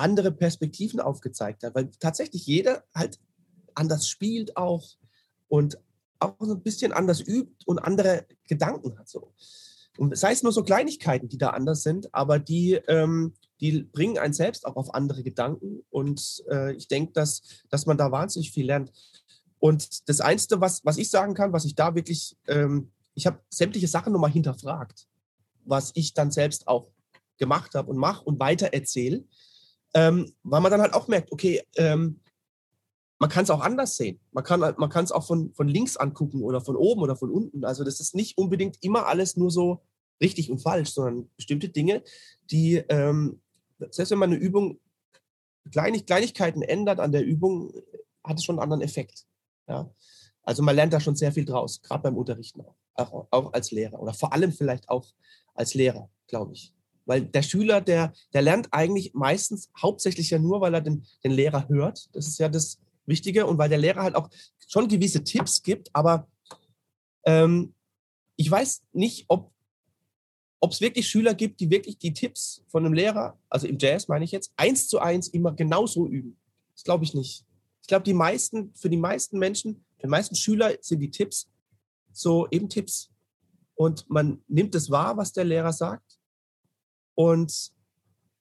[0.00, 3.18] andere Perspektiven aufgezeigt hat, weil tatsächlich jeder halt
[3.74, 4.96] anders spielt auch
[5.48, 5.78] und
[6.18, 9.08] auch so ein bisschen anders übt und andere Gedanken hat.
[9.08, 9.32] So.
[9.98, 14.18] Und sei es nur so Kleinigkeiten, die da anders sind, aber die, ähm, die bringen
[14.18, 15.82] einen selbst auch auf andere Gedanken.
[15.90, 18.92] Und äh, ich denke, dass, dass man da wahnsinnig viel lernt.
[19.58, 23.40] Und das Einzige, was, was ich sagen kann, was ich da wirklich, ähm, ich habe
[23.50, 25.06] sämtliche Sachen nochmal hinterfragt,
[25.64, 26.90] was ich dann selbst auch
[27.36, 29.24] gemacht habe und mache und weiter erzähle,
[29.94, 32.20] ähm, weil man dann halt auch merkt, okay, ähm,
[33.18, 34.18] man kann es auch anders sehen.
[34.32, 37.30] Man kann man kann es auch von, von links angucken oder von oben oder von
[37.30, 37.64] unten.
[37.64, 39.82] Also das ist nicht unbedingt immer alles nur so
[40.22, 42.02] richtig und falsch, sondern bestimmte Dinge,
[42.50, 43.40] die, ähm,
[43.78, 44.78] selbst wenn man eine Übung,
[45.70, 47.72] Kleinig Kleinigkeiten ändert an der Übung,
[48.24, 49.26] hat es schon einen anderen Effekt.
[49.68, 49.90] Ja?
[50.42, 52.62] Also man lernt da schon sehr viel draus, gerade beim Unterrichten
[52.94, 55.06] auch, auch als Lehrer oder vor allem vielleicht auch
[55.54, 56.74] als Lehrer, glaube ich.
[57.06, 61.32] Weil der Schüler, der, der lernt eigentlich meistens hauptsächlich ja nur, weil er den, den
[61.32, 62.08] Lehrer hört.
[62.12, 62.78] Das ist ja das,
[63.10, 64.30] Wichtige und weil der Lehrer halt auch
[64.66, 66.28] schon gewisse Tipps gibt, aber
[67.24, 67.74] ähm,
[68.36, 69.52] ich weiß nicht, ob
[70.62, 74.24] es wirklich Schüler gibt, die wirklich die Tipps von einem Lehrer, also im Jazz meine
[74.24, 76.38] ich jetzt, eins zu eins immer genauso üben.
[76.72, 77.44] Das glaube ich nicht.
[77.82, 81.50] Ich glaube, die meisten, für die meisten Menschen, für die meisten Schüler sind die Tipps
[82.12, 83.10] so eben Tipps.
[83.74, 86.09] Und man nimmt es wahr, was der Lehrer sagt
[87.20, 87.70] und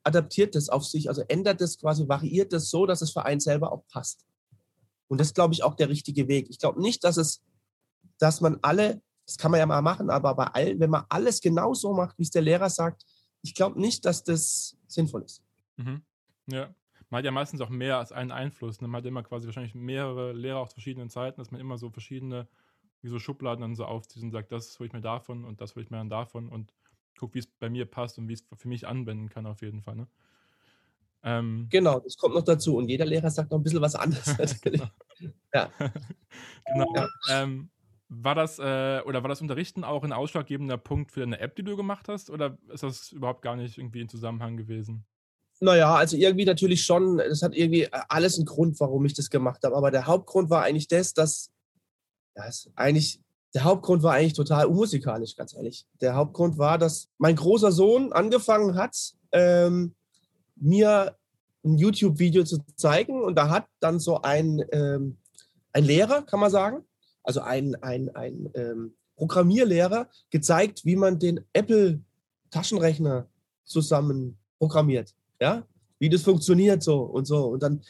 [0.05, 3.41] adaptiert es auf sich, also ändert es quasi, variiert es so, dass es für einen
[3.41, 4.25] selber auch passt.
[5.09, 6.47] Und das ist, glaube ich, auch der richtige Weg.
[6.49, 7.43] Ich glaube nicht, dass es,
[8.19, 11.41] dass man alle, das kann man ja mal machen, aber bei allen, wenn man alles
[11.41, 13.05] genau so macht, wie es der Lehrer sagt,
[13.41, 15.43] ich glaube nicht, dass das sinnvoll ist.
[15.75, 16.01] Mhm.
[16.47, 16.73] Ja.
[17.09, 18.79] Man hat ja meistens auch mehr als einen Einfluss.
[18.79, 18.87] Ne?
[18.87, 22.47] Man hat immer quasi wahrscheinlich mehrere Lehrer auf verschiedenen Zeiten, dass man immer so verschiedene,
[23.01, 25.75] wie so Schubladen dann so aufzieht und sagt, das hole ich mir davon und das
[25.75, 26.71] hole ich mir dann davon und
[27.19, 29.81] guck, wie es bei mir passt und wie es für mich anwenden kann auf jeden
[29.81, 29.95] Fall.
[29.95, 30.07] Ne?
[31.23, 32.77] Ähm, genau, das kommt noch dazu.
[32.77, 34.81] Und jeder Lehrer sagt noch ein bisschen was anderes natürlich.
[35.53, 35.69] ja.
[36.65, 36.95] genau.
[36.95, 37.07] Ja.
[37.29, 37.69] Ähm,
[38.07, 41.63] war das äh, oder war das Unterrichten auch ein ausschlaggebender Punkt für eine App, die
[41.63, 42.29] du gemacht hast?
[42.29, 45.05] Oder ist das überhaupt gar nicht irgendwie in Zusammenhang gewesen?
[45.59, 47.17] Naja, also irgendwie natürlich schon.
[47.17, 49.75] Das hat irgendwie alles einen Grund, warum ich das gemacht habe.
[49.75, 51.51] Aber der Hauptgrund war eigentlich das, dass
[52.33, 53.19] das eigentlich
[53.53, 55.85] der Hauptgrund war eigentlich total unmusikalisch, ganz ehrlich.
[56.01, 58.95] Der Hauptgrund war, dass mein großer Sohn angefangen hat,
[59.31, 59.95] ähm,
[60.55, 61.15] mir
[61.63, 65.17] ein YouTube-Video zu zeigen und da hat dann so ein, ähm,
[65.73, 66.83] ein Lehrer, kann man sagen,
[67.23, 73.27] also ein, ein, ein ähm, Programmierlehrer gezeigt, wie man den Apple-Taschenrechner
[73.65, 75.13] zusammen programmiert.
[75.41, 75.63] Ja,
[75.99, 77.45] wie das funktioniert so und so.
[77.47, 77.81] Und dann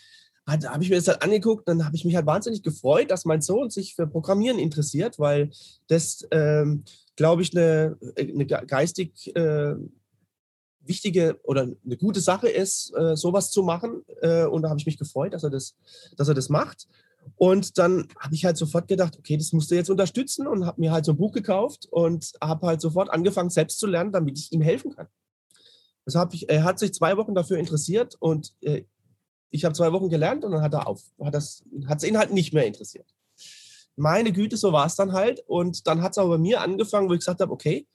[0.49, 3.41] habe ich mir das halt angeguckt, dann habe ich mich halt wahnsinnig gefreut, dass mein
[3.41, 5.51] Sohn sich für Programmieren interessiert, weil
[5.87, 6.83] das, ähm,
[7.15, 9.75] glaube ich, eine, eine geistig äh,
[10.81, 14.03] wichtige oder eine gute Sache ist, äh, sowas zu machen.
[14.21, 15.75] Äh, und da habe ich mich gefreut, dass er das,
[16.17, 16.87] dass er das macht.
[17.35, 20.81] Und dann habe ich halt sofort gedacht, okay, das musst du jetzt unterstützen und habe
[20.81, 24.39] mir halt so ein Buch gekauft und habe halt sofort angefangen, selbst zu lernen, damit
[24.39, 25.07] ich ihm helfen kann.
[26.05, 28.83] Das ich, er hat sich zwei Wochen dafür interessiert und äh,
[29.51, 32.17] ich habe zwei Wochen gelernt und dann hat er auf, hat das, hat es ihn
[32.17, 33.07] halt nicht mehr interessiert.
[33.95, 35.43] Meine Güte, so war es dann halt.
[35.47, 37.85] Und dann hat es aber bei mir angefangen, wo ich gesagt habe, okay,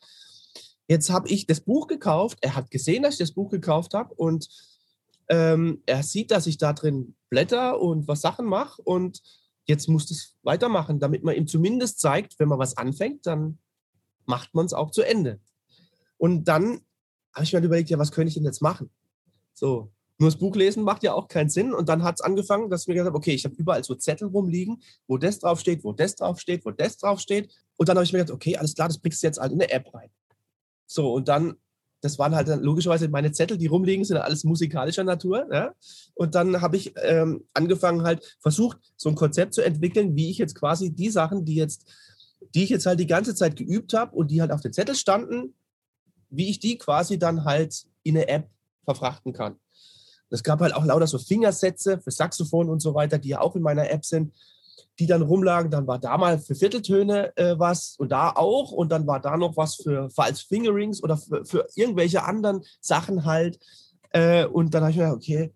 [0.87, 2.39] Jetzt habe ich das Buch gekauft.
[2.43, 4.49] Er hat gesehen, dass ich das Buch gekauft habe und
[5.29, 9.23] ähm, er sieht, dass ich da drin blätter und was Sachen mache und
[9.65, 13.59] jetzt muss es weitermachen, damit man ihm zumindest zeigt, wenn man was anfängt, dann
[14.27, 15.41] macht man es auch zu Ende.
[16.19, 16.83] Und dann
[17.33, 18.91] habe ich mir halt überlegt, ja, was könnte ich denn jetzt machen?
[19.55, 21.75] So, nur das Buch lesen macht ja auch keinen Sinn.
[21.75, 23.95] Und dann hat es angefangen, dass ich mir gesagt habe, okay, ich habe überall so
[23.95, 27.53] Zettel rumliegen, wo das draufsteht, wo das draufsteht, wo das draufsteht.
[27.77, 29.61] Und dann habe ich mir gedacht, okay, alles klar, das bringst du jetzt halt in
[29.61, 30.11] eine App rein.
[30.87, 31.57] So, und dann,
[32.01, 35.49] das waren halt dann logischerweise meine Zettel, die rumliegen, sind alles musikalischer Natur.
[35.53, 35.75] Ja?
[36.15, 40.39] Und dann habe ich ähm, angefangen, halt versucht, so ein Konzept zu entwickeln, wie ich
[40.39, 41.91] jetzt quasi die Sachen, die jetzt,
[42.55, 44.95] die ich jetzt halt die ganze Zeit geübt habe und die halt auf den Zettel
[44.95, 45.55] standen,
[46.31, 48.49] wie ich die quasi dann halt in eine App
[48.85, 49.57] verfrachten kann.
[50.31, 53.57] Es gab halt auch lauter so Fingersätze für Saxophon und so weiter, die ja auch
[53.57, 54.33] in meiner App sind
[54.99, 55.71] die dann rumlagen.
[55.71, 58.73] Dann war da mal für Vierteltöne äh, was und da auch.
[58.73, 63.25] Und dann war da noch was für, für Fingerings oder für, für irgendwelche anderen Sachen
[63.25, 63.59] halt.
[64.11, 65.53] Äh, und dann habe ich mir gedacht, okay,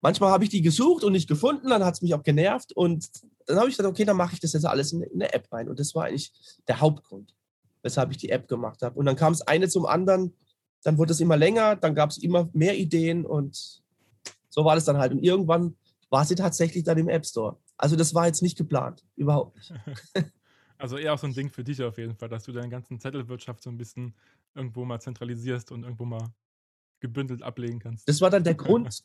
[0.00, 1.68] manchmal habe ich die gesucht und nicht gefunden.
[1.68, 2.72] Dann hat es mich auch genervt.
[2.72, 3.08] Und
[3.46, 5.52] dann habe ich gesagt, okay, dann mache ich das jetzt alles in, in eine App
[5.52, 5.68] rein.
[5.68, 6.32] Und das war eigentlich
[6.66, 7.34] der Hauptgrund,
[7.82, 8.98] weshalb ich die App gemacht habe.
[8.98, 10.34] Und dann kam es eine zum anderen.
[10.82, 13.82] Dann wurde es immer länger, dann gab es immer mehr Ideen und
[14.48, 15.12] so war das dann halt.
[15.12, 15.76] Und irgendwann
[16.10, 17.56] war sie tatsächlich dann im App Store.
[17.76, 19.72] Also das war jetzt nicht geplant, überhaupt nicht.
[20.80, 23.00] Also eher auch so ein Ding für dich auf jeden Fall, dass du deine ganzen
[23.00, 24.14] Zettelwirtschaft so ein bisschen
[24.54, 26.30] irgendwo mal zentralisierst und irgendwo mal
[27.00, 28.08] gebündelt ablegen kannst.
[28.08, 29.02] Das war dann der Grund,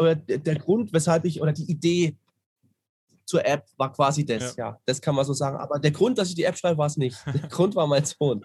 [0.00, 2.16] oder der Grund, weshalb ich, oder die Idee
[3.24, 4.70] zur App war quasi das, ja.
[4.70, 4.80] ja.
[4.84, 5.56] Das kann man so sagen.
[5.58, 7.16] Aber der Grund, dass ich die App schreibe, war es nicht.
[7.26, 8.44] Der Grund war mein Sohn.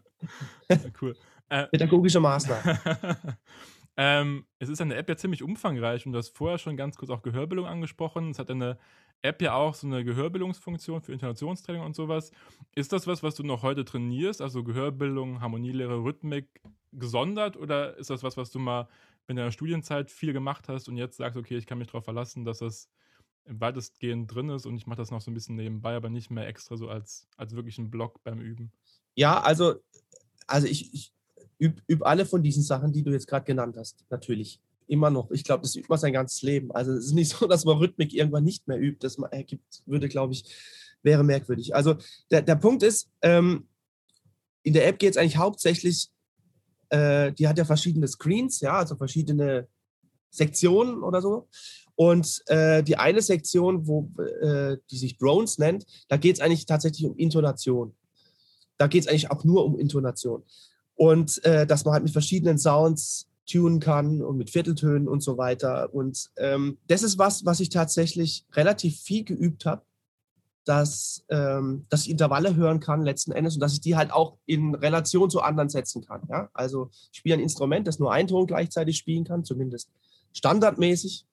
[1.02, 1.16] cool.
[1.50, 2.78] Äh, Pädagogische Maßnahmen.
[3.98, 7.10] ähm, es ist eine App ja ziemlich umfangreich und du hast vorher schon ganz kurz
[7.10, 8.32] auch Gehörbildung angesprochen.
[8.32, 8.78] Es hat eine
[9.22, 12.32] App ja auch so eine Gehörbildungsfunktion für Intonationstraining und sowas.
[12.76, 14.42] Ist das was, was du noch heute trainierst?
[14.42, 17.58] Also Gehörbildung, Harmonielehre, Rhythmik gesondert?
[17.58, 18.88] Oder ist das was, was du mal
[19.28, 22.46] in deiner Studienzeit viel gemacht hast und jetzt sagst, okay, ich kann mich darauf verlassen,
[22.46, 22.90] dass das
[23.46, 26.48] weitestgehend drin ist und ich mache das noch so ein bisschen nebenbei, aber nicht mehr
[26.48, 28.72] extra so als, als wirklich ein Block beim Üben?
[29.16, 29.76] Ja, also,
[30.48, 31.14] also ich, ich
[31.60, 35.32] übe üb alle von diesen Sachen, die du jetzt gerade genannt hast, natürlich immer noch.
[35.32, 36.72] Ich glaube, das übt man sein ganzes Leben.
[36.72, 39.00] Also es ist nicht so, dass man Rhythmik irgendwann nicht mehr übt.
[39.02, 40.46] Das ergibt, würde, glaube ich,
[41.04, 41.76] wäre merkwürdig.
[41.76, 41.96] Also
[42.32, 43.68] der, der Punkt ist, ähm,
[44.64, 46.10] in der App geht es eigentlich hauptsächlich,
[46.90, 49.68] äh, die hat ja verschiedene Screens, ja, also verschiedene
[50.30, 51.48] Sektionen oder so.
[51.96, 56.66] Und äh, die eine Sektion, wo, äh, die sich Drones nennt, da geht es eigentlich
[56.66, 57.96] tatsächlich um Intonation.
[58.78, 60.44] Da geht es eigentlich auch nur um Intonation.
[60.98, 65.38] Und äh, dass man halt mit verschiedenen Sounds tunen kann und mit Vierteltönen und so
[65.38, 65.94] weiter.
[65.94, 69.84] Und ähm, das ist was, was ich tatsächlich relativ viel geübt habe,
[70.66, 74.38] dass, ähm, dass ich Intervalle hören kann letzten Endes und dass ich die halt auch
[74.46, 76.28] in Relation zu anderen setzen kann.
[76.30, 76.50] Ja?
[76.54, 79.90] Also ich spiele ein Instrument, das nur einen Ton gleichzeitig spielen kann, zumindest
[80.34, 81.26] standardmäßig.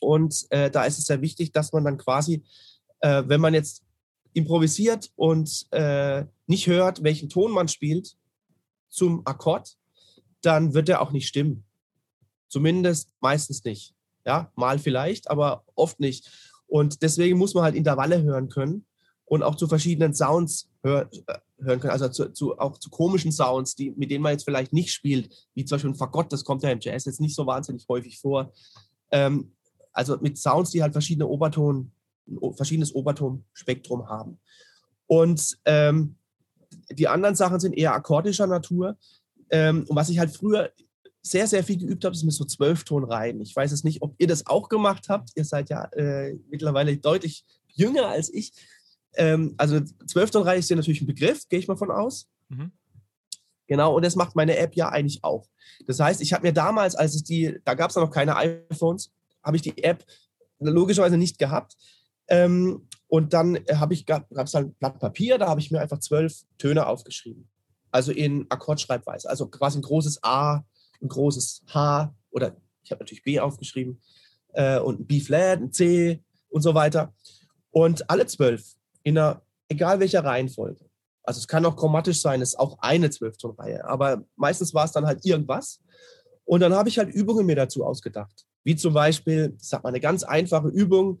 [0.00, 2.42] Und äh, da ist es sehr wichtig, dass man dann quasi,
[3.00, 3.82] äh, wenn man jetzt
[4.32, 8.16] improvisiert und äh, nicht hört, welchen Ton man spielt
[8.92, 9.76] zum Akkord,
[10.42, 11.64] dann wird er auch nicht stimmen.
[12.48, 13.94] Zumindest meistens nicht.
[14.24, 16.30] Ja, mal vielleicht, aber oft nicht.
[16.66, 18.86] Und deswegen muss man halt Intervalle hören können
[19.24, 23.32] und auch zu verschiedenen Sounds hör, äh, hören können, also zu, zu, auch zu komischen
[23.32, 26.44] Sounds, die, mit denen man jetzt vielleicht nicht spielt, wie zum Beispiel ein Fagott, das
[26.44, 28.52] kommt ja im Jazz jetzt nicht so wahnsinnig häufig vor.
[29.10, 29.52] Ähm,
[29.92, 31.92] also mit Sounds, die halt verschiedene Oberton,
[32.52, 34.38] verschiedenes Obertonspektrum haben.
[35.06, 36.16] Und ähm,
[36.90, 38.96] die anderen Sachen sind eher akkordischer Natur.
[39.50, 40.70] Ähm, und was ich halt früher
[41.22, 43.40] sehr, sehr viel geübt habe, ist mit so Zwölftonreihen.
[43.40, 45.30] Ich weiß es nicht, ob ihr das auch gemacht habt.
[45.36, 48.52] Ihr seid ja äh, mittlerweile deutlich jünger als ich.
[49.14, 52.28] Ähm, also Zwölftonreihe ist ja natürlich ein Begriff, gehe ich mal von aus.
[52.48, 52.72] Mhm.
[53.68, 55.46] Genau, und das macht meine App ja eigentlich auch.
[55.86, 59.12] Das heißt, ich habe mir damals, als es die, da gab es noch keine iPhones,
[59.42, 60.04] habe ich die App
[60.58, 61.76] logischerweise nicht gehabt.
[62.28, 65.98] Ähm, und dann habe ich gab es ein Blatt Papier, da habe ich mir einfach
[65.98, 67.48] zwölf Töne aufgeschrieben
[67.92, 69.28] also in Akkordschreibweise.
[69.28, 70.64] Also quasi ein großes A,
[71.00, 74.00] ein großes H oder ich habe natürlich B aufgeschrieben
[74.54, 77.14] äh, und ein B-Flat, ein C und so weiter.
[77.70, 80.84] Und alle zwölf in einer, egal welcher Reihenfolge.
[81.22, 84.92] Also es kann auch chromatisch sein, es ist auch eine Zwölftonreihe, aber meistens war es
[84.92, 85.80] dann halt irgendwas.
[86.44, 88.44] Und dann habe ich halt Übungen mir dazu ausgedacht.
[88.64, 91.20] Wie zum Beispiel, ich sag mal, eine ganz einfache Übung.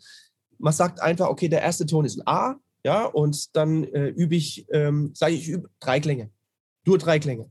[0.62, 4.36] Man sagt einfach, okay, der erste Ton ist ein A, ja, und dann äh, übe
[4.36, 6.30] ich, ähm, sage ich, übe drei Klänge.
[6.84, 7.50] Nur drei Klänge.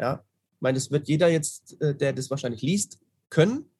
[0.00, 3.70] Ja, ich meine, das wird jeder jetzt, äh, der das wahrscheinlich liest, können.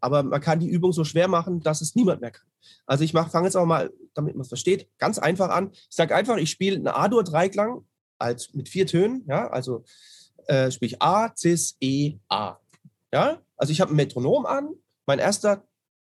[0.00, 2.46] Aber man kann die Übung so schwer machen, dass es niemand mehr kann.
[2.86, 5.70] Also ich fange jetzt auch mal, damit man es versteht, ganz einfach an.
[5.72, 7.84] Ich sage einfach, ich spiele eine A-Dur-Dreiklang
[8.18, 9.24] als, mit vier Tönen.
[9.26, 9.84] Ja, also
[10.46, 12.56] äh, spiele ich A, Cis, E, A.
[13.12, 14.70] Ja, also ich habe ein Metronom an.
[15.06, 15.64] Mein erster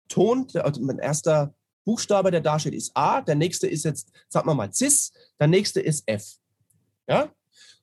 [0.07, 1.53] Ton, also mein erster
[1.85, 3.21] Buchstabe, der da steht, ist A.
[3.21, 5.13] Der nächste ist jetzt, sagen wir mal, Cis.
[5.39, 6.39] Der nächste ist F.
[7.07, 7.31] Ja,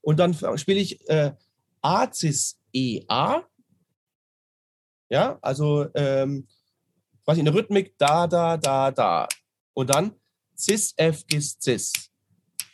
[0.03, 1.33] und dann spiele ich äh,
[1.81, 3.43] A, Cis, E, A.
[5.09, 6.49] Ja, also ähm,
[7.25, 9.29] quasi in der Rhythmik da, da, da, da.
[9.75, 10.15] Und dann
[10.57, 11.93] Cis, F, Gis, Cis.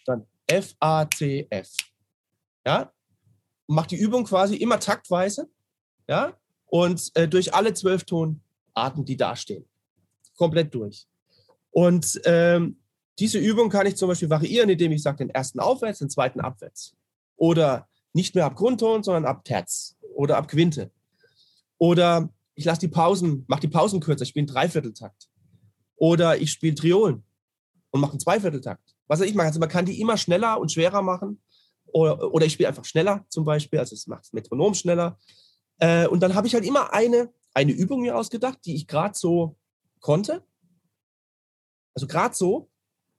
[0.06, 1.70] Dann F, A, C, F.
[2.66, 2.92] Ja,
[3.66, 5.50] macht die Übung quasi immer taktweise.
[6.08, 6.34] Ja,
[6.66, 9.68] und äh, durch alle zwölf Tonarten, die da stehen.
[10.36, 11.06] Komplett durch.
[11.70, 12.78] Und ähm,
[13.18, 16.40] diese Übung kann ich zum Beispiel variieren, indem ich sage, den ersten aufwärts, den zweiten
[16.40, 16.94] abwärts.
[17.36, 20.90] Oder nicht mehr ab Grundton, sondern ab Terz oder ab Quinte.
[21.78, 25.28] Oder ich lasse die Pausen, mache die Pausen kürzer, ich spiele einen Dreivierteltakt.
[25.96, 27.24] Oder ich spiele Triolen
[27.90, 28.96] und mache einen Zweivierteltakt.
[29.06, 31.40] Was ich mache, also man kann die immer schneller und schwerer machen.
[31.86, 35.18] Oder, oder ich spiele einfach schneller zum Beispiel, also es macht das Metronom schneller.
[35.78, 39.16] Äh, und dann habe ich halt immer eine, eine Übung mir ausgedacht, die ich gerade
[39.16, 39.56] so
[40.00, 40.42] konnte.
[41.98, 42.68] Also gerade so,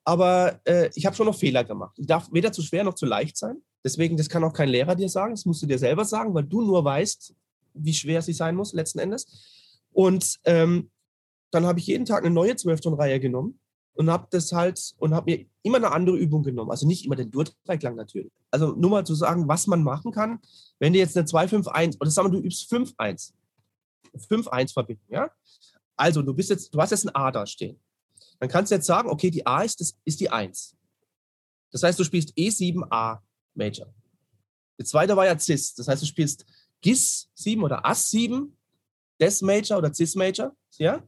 [0.05, 1.99] aber äh, ich habe schon noch Fehler gemacht.
[1.99, 3.57] Ich darf weder zu schwer noch zu leicht sein.
[3.83, 6.45] Deswegen, das kann auch kein Lehrer dir sagen, das musst du dir selber sagen, weil
[6.45, 7.35] du nur weißt,
[7.73, 9.83] wie schwer sie sein muss letzten Endes.
[9.91, 10.91] Und ähm,
[11.51, 13.59] dann habe ich jeden Tag eine neue Zwölftonreihe genommen
[13.95, 16.71] und habe das halt und habe mir immer eine andere Übung genommen.
[16.71, 18.31] Also nicht immer den Dur-Dreiklang natürlich.
[18.49, 20.39] Also nur mal zu sagen, was man machen kann,
[20.79, 23.33] wenn du jetzt eine 2-5-1 oder sagen wir, du übst 5-1.
[24.15, 25.29] 5-1 verbinden, ja?
[25.97, 27.77] Also du bist jetzt, du hast jetzt ein A da stehen.
[28.39, 30.75] Dann kannst du jetzt sagen, okay, die A ist, das, ist die 1.
[31.71, 33.19] Das heißt, du spielst E7A
[33.53, 33.93] Major.
[34.77, 35.75] Der zweite war ja Cis.
[35.75, 36.45] Das heißt, du spielst
[36.81, 38.55] Gis 7 oder Ass 7,
[39.19, 40.55] Des Major oder Cis Major.
[40.77, 41.03] Ja?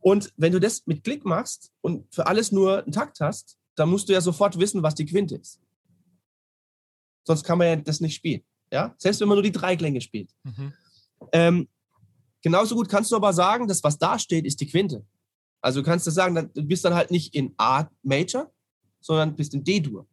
[0.00, 3.90] Und wenn du das mit Klick machst und für alles nur einen Takt hast, dann
[3.90, 5.60] musst du ja sofort wissen, was die Quinte ist.
[7.26, 8.42] Sonst kann man ja das nicht spielen.
[8.72, 8.94] Ja?
[8.96, 10.34] Selbst wenn man nur die drei Klänge spielt.
[10.42, 10.72] Mhm.
[11.32, 11.68] Ähm,
[12.42, 15.04] genauso gut kannst du aber sagen, das, was da steht, ist die Quinte.
[15.60, 18.50] Also du kannst du sagen, du bist dann halt nicht in A Major,
[19.00, 20.06] sondern bist in D-Dur.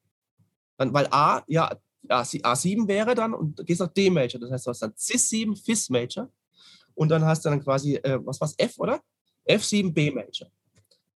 [0.78, 1.76] Dann, weil A, ja,
[2.10, 4.40] A7 wäre dann und gehst auf D-Major.
[4.40, 6.30] Das heißt, du hast dann Cis7, Fis-Major
[6.96, 9.02] und dann hast du dann quasi, äh, was war's, F, oder?
[9.48, 10.50] F7, B-Major.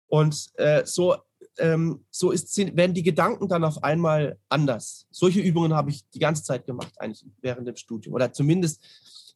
[0.08, 1.16] Und äh, so,
[1.58, 5.06] ähm, so ist, werden die Gedanken dann auf einmal anders.
[5.10, 8.14] Solche Übungen habe ich die ganze Zeit gemacht, eigentlich während dem Studium.
[8.14, 8.82] Oder zumindest,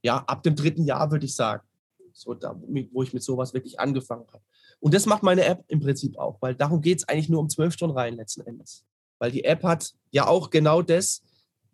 [0.02, 1.66] ja, ab dem dritten Jahr würde ich sagen.
[2.14, 2.58] So, da,
[2.92, 4.42] wo ich mit sowas wirklich angefangen habe.
[4.82, 7.48] Und das macht meine App im Prinzip auch, weil darum geht es eigentlich nur um
[7.48, 8.84] zwölf Stunden rein letzten Endes.
[9.20, 11.22] Weil die App hat ja auch genau das,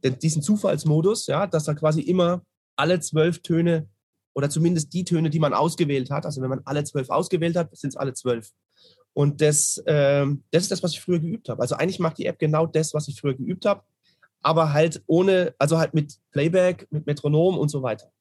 [0.05, 2.42] diesen Zufallsmodus, ja, dass er quasi immer
[2.77, 3.88] alle zwölf Töne
[4.35, 7.75] oder zumindest die Töne, die man ausgewählt hat, also wenn man alle zwölf ausgewählt hat,
[7.75, 8.53] sind es alle zwölf.
[9.14, 11.62] Und das, äh, das ist das, was ich früher geübt habe.
[11.62, 13.83] Also eigentlich macht die App genau das, was ich früher geübt habe,
[14.42, 18.12] aber halt ohne, also halt mit Playback, mit Metronom und so weiter.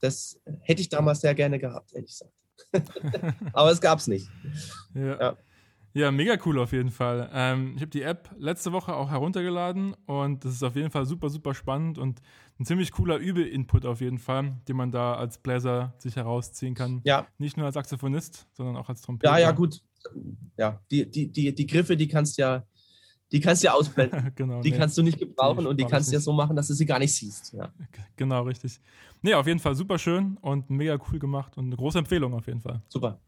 [0.00, 2.32] Das hätte ich damals sehr gerne gehabt, ehrlich gesagt.
[3.52, 4.28] aber es gab es nicht.
[4.94, 5.20] ja.
[5.20, 5.36] ja.
[5.92, 7.28] Ja, mega cool auf jeden Fall.
[7.32, 11.04] Ähm, ich habe die App letzte Woche auch heruntergeladen und das ist auf jeden Fall
[11.04, 12.20] super, super spannend und
[12.60, 17.00] ein ziemlich cooler Übe-Input auf jeden Fall, den man da als Bläser sich herausziehen kann.
[17.04, 17.26] Ja.
[17.38, 19.32] Nicht nur als Saxophonist, sondern auch als Trompeter.
[19.32, 19.82] Ja, ja, gut.
[20.56, 22.64] Ja, die, die, die, die Griffe, die kannst ja,
[23.32, 24.32] die kannst du ja ausblenden.
[24.36, 26.68] genau, die nee, kannst du nicht gebrauchen und die kannst du ja so machen, dass
[26.68, 27.52] du sie gar nicht siehst.
[27.52, 27.72] Ja.
[28.16, 28.80] Genau, richtig.
[29.22, 32.46] Nee, auf jeden Fall super schön und mega cool gemacht und eine große Empfehlung auf
[32.46, 32.82] jeden Fall.
[32.88, 33.20] Super.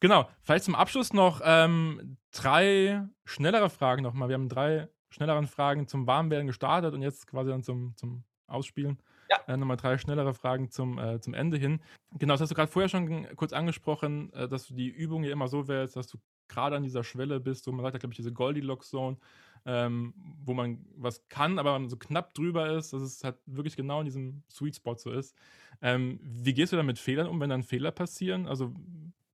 [0.00, 4.28] Genau, vielleicht zum Abschluss noch ähm, drei schnellere Fragen nochmal.
[4.28, 8.98] Wir haben drei schnellere Fragen zum Warmwerden gestartet und jetzt quasi dann zum, zum Ausspielen.
[9.30, 9.38] Ja.
[9.46, 11.80] Äh, nochmal drei schnellere Fragen zum, äh, zum Ende hin.
[12.18, 15.32] Genau, das hast du gerade vorher schon kurz angesprochen, äh, dass du die Übung ja
[15.32, 16.18] immer so wählst, dass du
[16.50, 19.16] gerade an dieser Schwelle bist, wo man sagt, glaube ich, diese Goldilocks-Zone,
[19.64, 23.76] ähm, wo man was kann, aber man so knapp drüber ist, dass es halt wirklich
[23.76, 25.34] genau in diesem Sweet Spot so ist.
[25.80, 28.46] Ähm, wie gehst du da mit Fehlern um, wenn dann Fehler passieren?
[28.46, 28.74] Also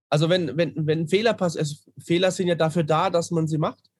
[0.08, 3.90] also wenn, wenn, wenn Fehler passieren, Fehler sind ja dafür da, dass man sie macht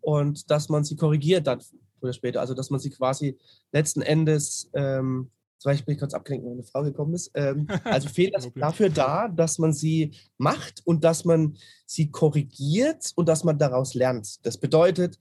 [0.00, 1.62] und dass man sie korrigiert dann
[2.00, 2.40] oder später.
[2.40, 3.38] Also dass man sie quasi
[3.72, 5.30] letzten Endes, ähm,
[5.64, 7.30] zum Beispiel kurz abgelenkt, wenn eine Frau gekommen ist.
[7.32, 13.12] Ähm, also Fehler sind dafür da, dass man sie macht und dass man sie korrigiert
[13.14, 14.44] und dass man daraus lernt.
[14.44, 15.18] Das bedeutet,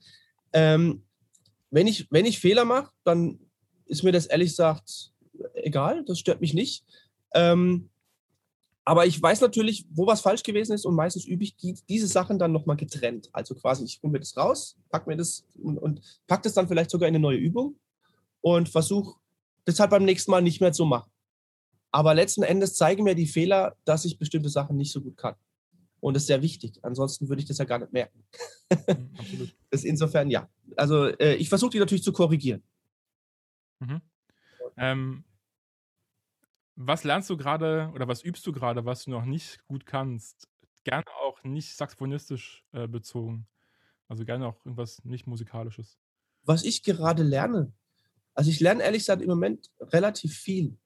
[0.51, 1.03] ähm,
[1.71, 3.39] wenn, ich, wenn ich Fehler mache, dann
[3.85, 5.13] ist mir das ehrlich gesagt
[5.53, 6.83] egal, das stört mich nicht.
[7.33, 7.89] Ähm,
[8.83, 12.07] aber ich weiß natürlich, wo was falsch gewesen ist und meistens übe ich die, diese
[12.07, 13.29] Sachen dann nochmal getrennt.
[13.31, 16.67] Also quasi, ich hole mir das raus, pack mir das und, und pack das dann
[16.67, 17.77] vielleicht sogar in eine neue Übung
[18.41, 19.22] und versuche
[19.65, 21.11] das halt beim nächsten Mal nicht mehr zu machen.
[21.91, 25.35] Aber letzten Endes zeigen mir die Fehler, dass ich bestimmte Sachen nicht so gut kann.
[25.99, 26.79] Und das ist sehr wichtig.
[26.83, 28.25] Ansonsten würde ich das ja gar nicht merken.
[28.71, 29.55] Mhm, absolut.
[29.69, 30.49] das insofern ja.
[30.75, 32.63] Also äh, ich versuche die natürlich zu korrigieren.
[33.79, 34.01] Mhm.
[34.75, 35.23] Ähm,
[36.75, 40.49] was lernst du gerade oder was übst du gerade, was du noch nicht gut kannst?
[40.83, 43.47] Gerne auch nicht saxophonistisch äh, bezogen.
[44.07, 45.99] Also gerne auch irgendwas nicht musikalisches.
[46.43, 47.71] Was ich gerade lerne.
[48.33, 50.77] Also ich lerne ehrlich gesagt im Moment relativ viel.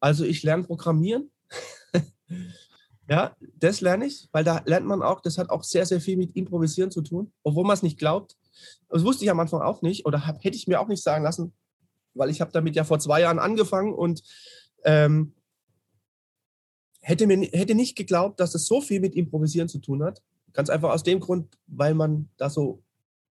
[0.00, 1.30] Also ich lerne Programmieren.
[3.08, 6.16] ja, das lerne ich, weil da lernt man auch, das hat auch sehr, sehr viel
[6.16, 8.36] mit Improvisieren zu tun, obwohl man es nicht glaubt.
[8.88, 11.24] Das wusste ich am Anfang auch nicht oder hab, hätte ich mir auch nicht sagen
[11.24, 11.52] lassen,
[12.14, 14.22] weil ich habe damit ja vor zwei Jahren angefangen und
[14.84, 15.34] ähm,
[17.00, 20.22] hätte, mir, hätte nicht geglaubt, dass es so viel mit Improvisieren zu tun hat.
[20.52, 22.82] Ganz einfach aus dem Grund, weil man da so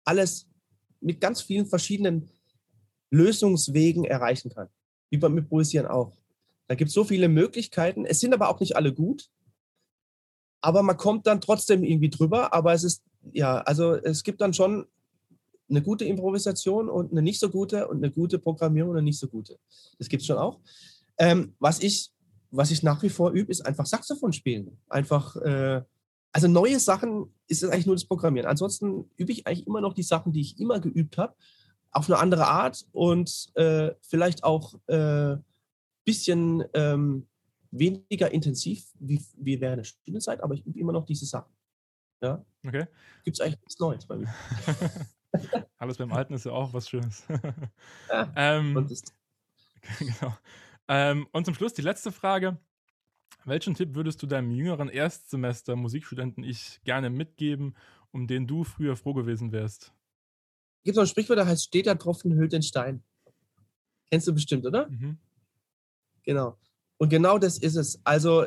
[0.04, 0.48] alles
[1.00, 2.30] mit ganz vielen verschiedenen
[3.14, 4.68] Lösungswegen erreichen kann.
[5.10, 6.16] Wie beim Improvisieren auch.
[6.66, 8.04] Da gibt es so viele Möglichkeiten.
[8.04, 9.30] Es sind aber auch nicht alle gut.
[10.60, 12.52] Aber man kommt dann trotzdem irgendwie drüber.
[12.52, 13.02] Aber es ist,
[13.32, 14.86] ja, also es gibt dann schon
[15.68, 19.18] eine gute Improvisation und eine nicht so gute und eine gute Programmierung und eine nicht
[19.18, 19.58] so gute.
[19.98, 20.60] Das gibt es schon auch.
[21.18, 22.12] Ähm, was, ich,
[22.50, 24.78] was ich nach wie vor übe, ist einfach Saxophon spielen.
[24.88, 25.82] Einfach, äh,
[26.32, 28.48] also neue Sachen ist es eigentlich nur das Programmieren.
[28.48, 31.34] Ansonsten übe ich eigentlich immer noch die Sachen, die ich immer geübt habe.
[31.94, 35.38] Auf eine andere Art und äh, vielleicht auch ein äh,
[36.04, 37.26] bisschen ähm,
[37.70, 41.52] weniger intensiv wie, wie während der Studienzeit, aber ich übe immer noch diese Sachen.
[42.20, 42.44] Ja?
[42.66, 42.86] Okay.
[43.24, 44.34] Gibt es eigentlich nichts Neues bei mir.
[45.78, 47.24] Alles beim Alten ist ja auch was Schönes.
[48.08, 48.90] ja, ähm, und,
[49.98, 50.36] genau.
[50.88, 52.58] Ähm, und zum Schluss die letzte Frage.
[53.44, 57.76] Welchen Tipp würdest du deinem jüngeren Erstsemester Musikstudenten ich gerne mitgeben,
[58.10, 59.92] um den du früher froh gewesen wärst?
[60.84, 63.02] Gibt es ein Sprichwort, das heißt, steht der Tropfen, hüllt den Stein.
[64.10, 64.88] Kennst du bestimmt, oder?
[64.88, 65.18] Mhm.
[66.22, 66.58] Genau.
[66.98, 68.00] Und genau das ist es.
[68.04, 68.46] Also,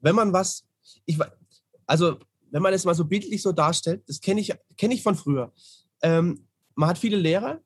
[0.00, 0.66] wenn man was,
[1.04, 1.18] ich,
[1.86, 2.18] also,
[2.50, 5.52] wenn man es mal so bildlich so darstellt, das kenne ich, kenn ich von früher.
[6.02, 7.60] Ähm, man hat viele Lehrer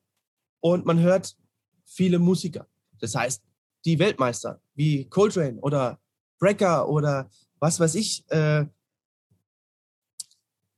[0.60, 1.36] und man hört
[1.84, 2.66] viele Musiker.
[2.98, 3.42] Das heißt,
[3.84, 6.00] die Weltmeister wie Coltrane oder
[6.38, 8.66] Brecker oder was weiß ich, äh,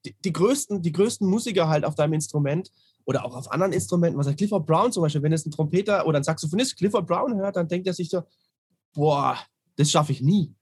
[0.05, 2.70] die, die, größten, die größten Musiker halt auf deinem Instrument
[3.05, 6.07] oder auch auf anderen Instrumenten, was er Clifford Brown zum Beispiel, wenn es ein Trompeter
[6.07, 8.22] oder ein Saxophonist Clifford Brown hört, dann denkt er sich so,
[8.92, 9.38] boah,
[9.76, 10.55] das schaffe ich nie.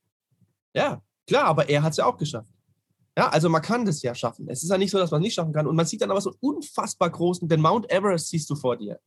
[0.75, 2.53] Ja, klar, aber er hat es ja auch geschafft.
[3.17, 4.49] Ja, also man kann das ja schaffen.
[4.49, 5.67] Es ist ja nicht so, dass man es nicht schaffen kann.
[5.67, 9.01] Und man sieht dann aber so unfassbar großen, den Mount Everest siehst du vor dir.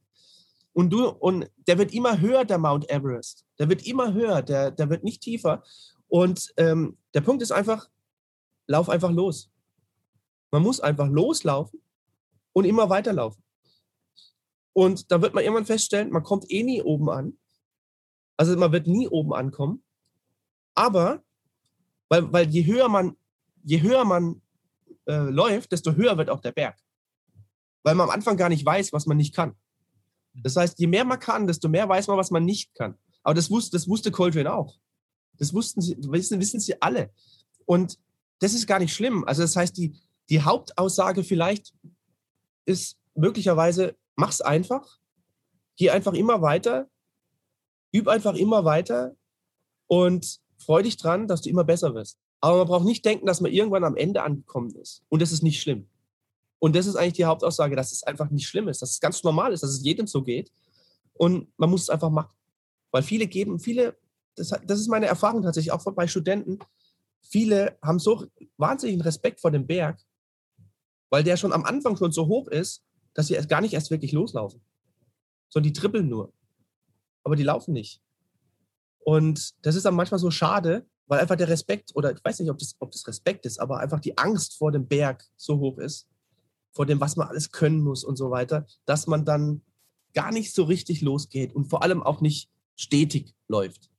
[0.74, 3.46] Und du, und der wird immer höher, der Mount Everest.
[3.60, 5.64] Der wird immer höher, der, der wird nicht tiefer.
[6.08, 7.90] Und ähm, der Punkt ist einfach,
[8.68, 9.50] lauf einfach los.
[10.54, 11.82] Man muss einfach loslaufen
[12.54, 13.44] und immer weiterlaufen.
[14.74, 17.40] Und da wird man irgendwann feststellen, man kommt eh nie oben an.
[18.38, 19.84] Also man wird nie oben ankommen.
[20.76, 21.24] Aber,
[22.08, 23.18] weil, weil je höher man,
[23.64, 24.44] je höher man
[25.08, 26.78] äh, läuft, desto höher wird auch der Berg.
[27.82, 29.56] Weil man am Anfang gar nicht weiß, was man nicht kann.
[30.36, 32.96] Das heißt, je mehr man kann, desto mehr weiß man, was man nicht kann.
[33.24, 34.78] Aber das wusste, das wusste Coltrane auch.
[35.40, 37.12] Das wussten sie, wissen, wissen sie alle.
[37.66, 37.98] Und
[38.38, 39.24] das ist gar nicht schlimm.
[39.26, 40.00] Also das heißt, die,
[40.30, 41.74] die Hauptaussage vielleicht
[42.66, 45.00] ist möglicherweise, mach's einfach,
[45.76, 46.88] geh einfach immer weiter,
[47.94, 49.16] üb einfach immer weiter
[49.88, 52.18] und freu dich dran, dass du immer besser wirst.
[52.42, 55.04] Aber man braucht nicht denken, dass man irgendwann am Ende angekommen ist.
[55.10, 55.88] Und das ist nicht schlimm.
[56.60, 59.24] Und das ist eigentlich die Hauptaussage, dass es einfach nicht schlimm ist, dass es ganz
[59.24, 60.52] normal ist, dass es jedem so geht.
[61.14, 62.34] Und man muss es einfach machen.
[62.92, 63.98] Weil viele geben, viele,
[64.36, 66.60] das, das ist meine Erfahrung tatsächlich auch bei Studenten,
[67.22, 68.26] viele haben so
[68.58, 70.00] wahnsinnigen Respekt vor dem Berg,
[71.14, 72.82] weil der schon am Anfang schon so hoch ist,
[73.14, 74.64] dass sie gar nicht erst wirklich loslaufen.
[75.48, 76.34] Sondern die trippeln nur.
[77.24, 78.02] Aber die laufen nicht.
[78.98, 82.50] Und das ist dann manchmal so schade, weil einfach der Respekt, oder ich weiß nicht,
[82.50, 85.78] ob das, ob das Respekt ist, aber einfach die Angst vor dem Berg so hoch
[85.78, 86.08] ist,
[86.72, 89.62] vor dem, was man alles können muss und so weiter, dass man dann
[90.16, 93.92] gar nicht so richtig losgeht und vor allem auch nicht stetig läuft.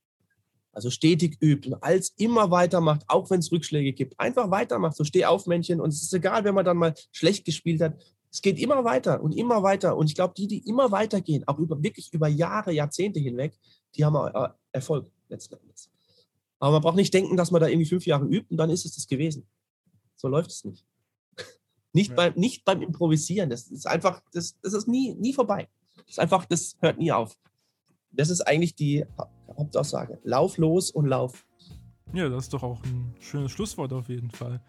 [0.74, 4.18] Also stetig übt und als immer weitermacht, auch wenn es Rückschläge gibt.
[4.18, 7.44] Einfach weitermacht, so steh auf Männchen und es ist egal, wenn man dann mal schlecht
[7.44, 7.96] gespielt hat.
[8.30, 9.96] Es geht immer weiter und immer weiter.
[9.96, 13.56] Und ich glaube, die, die immer weitergehen, auch über wirklich über Jahre, Jahrzehnte hinweg,
[13.94, 15.88] die haben äh, Erfolg letzten Endes.
[16.58, 18.84] Aber man braucht nicht denken, dass man da irgendwie fünf Jahre übt und dann ist
[18.84, 19.46] es das gewesen.
[20.16, 20.84] So läuft es nicht.
[21.92, 22.16] Nicht, ja.
[22.16, 23.50] beim, nicht beim Improvisieren.
[23.50, 25.68] Das ist einfach, das, das ist nie, nie vorbei.
[25.94, 27.38] Das ist einfach, das hört nie auf.
[28.10, 29.04] Das ist eigentlich die
[29.56, 30.18] Hauptaussage.
[30.22, 31.44] Lauf los und lauf.
[32.12, 34.60] Ja, das ist doch auch ein schönes Schlusswort auf jeden Fall.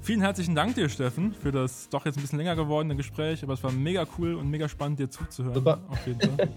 [0.00, 3.54] Vielen herzlichen Dank dir, Steffen, für das doch jetzt ein bisschen länger gewordene Gespräch, aber
[3.54, 5.54] es war mega cool und mega spannend, dir zuzuhören.
[5.54, 5.80] Super.
[5.88, 6.48] Auf jeden Fall.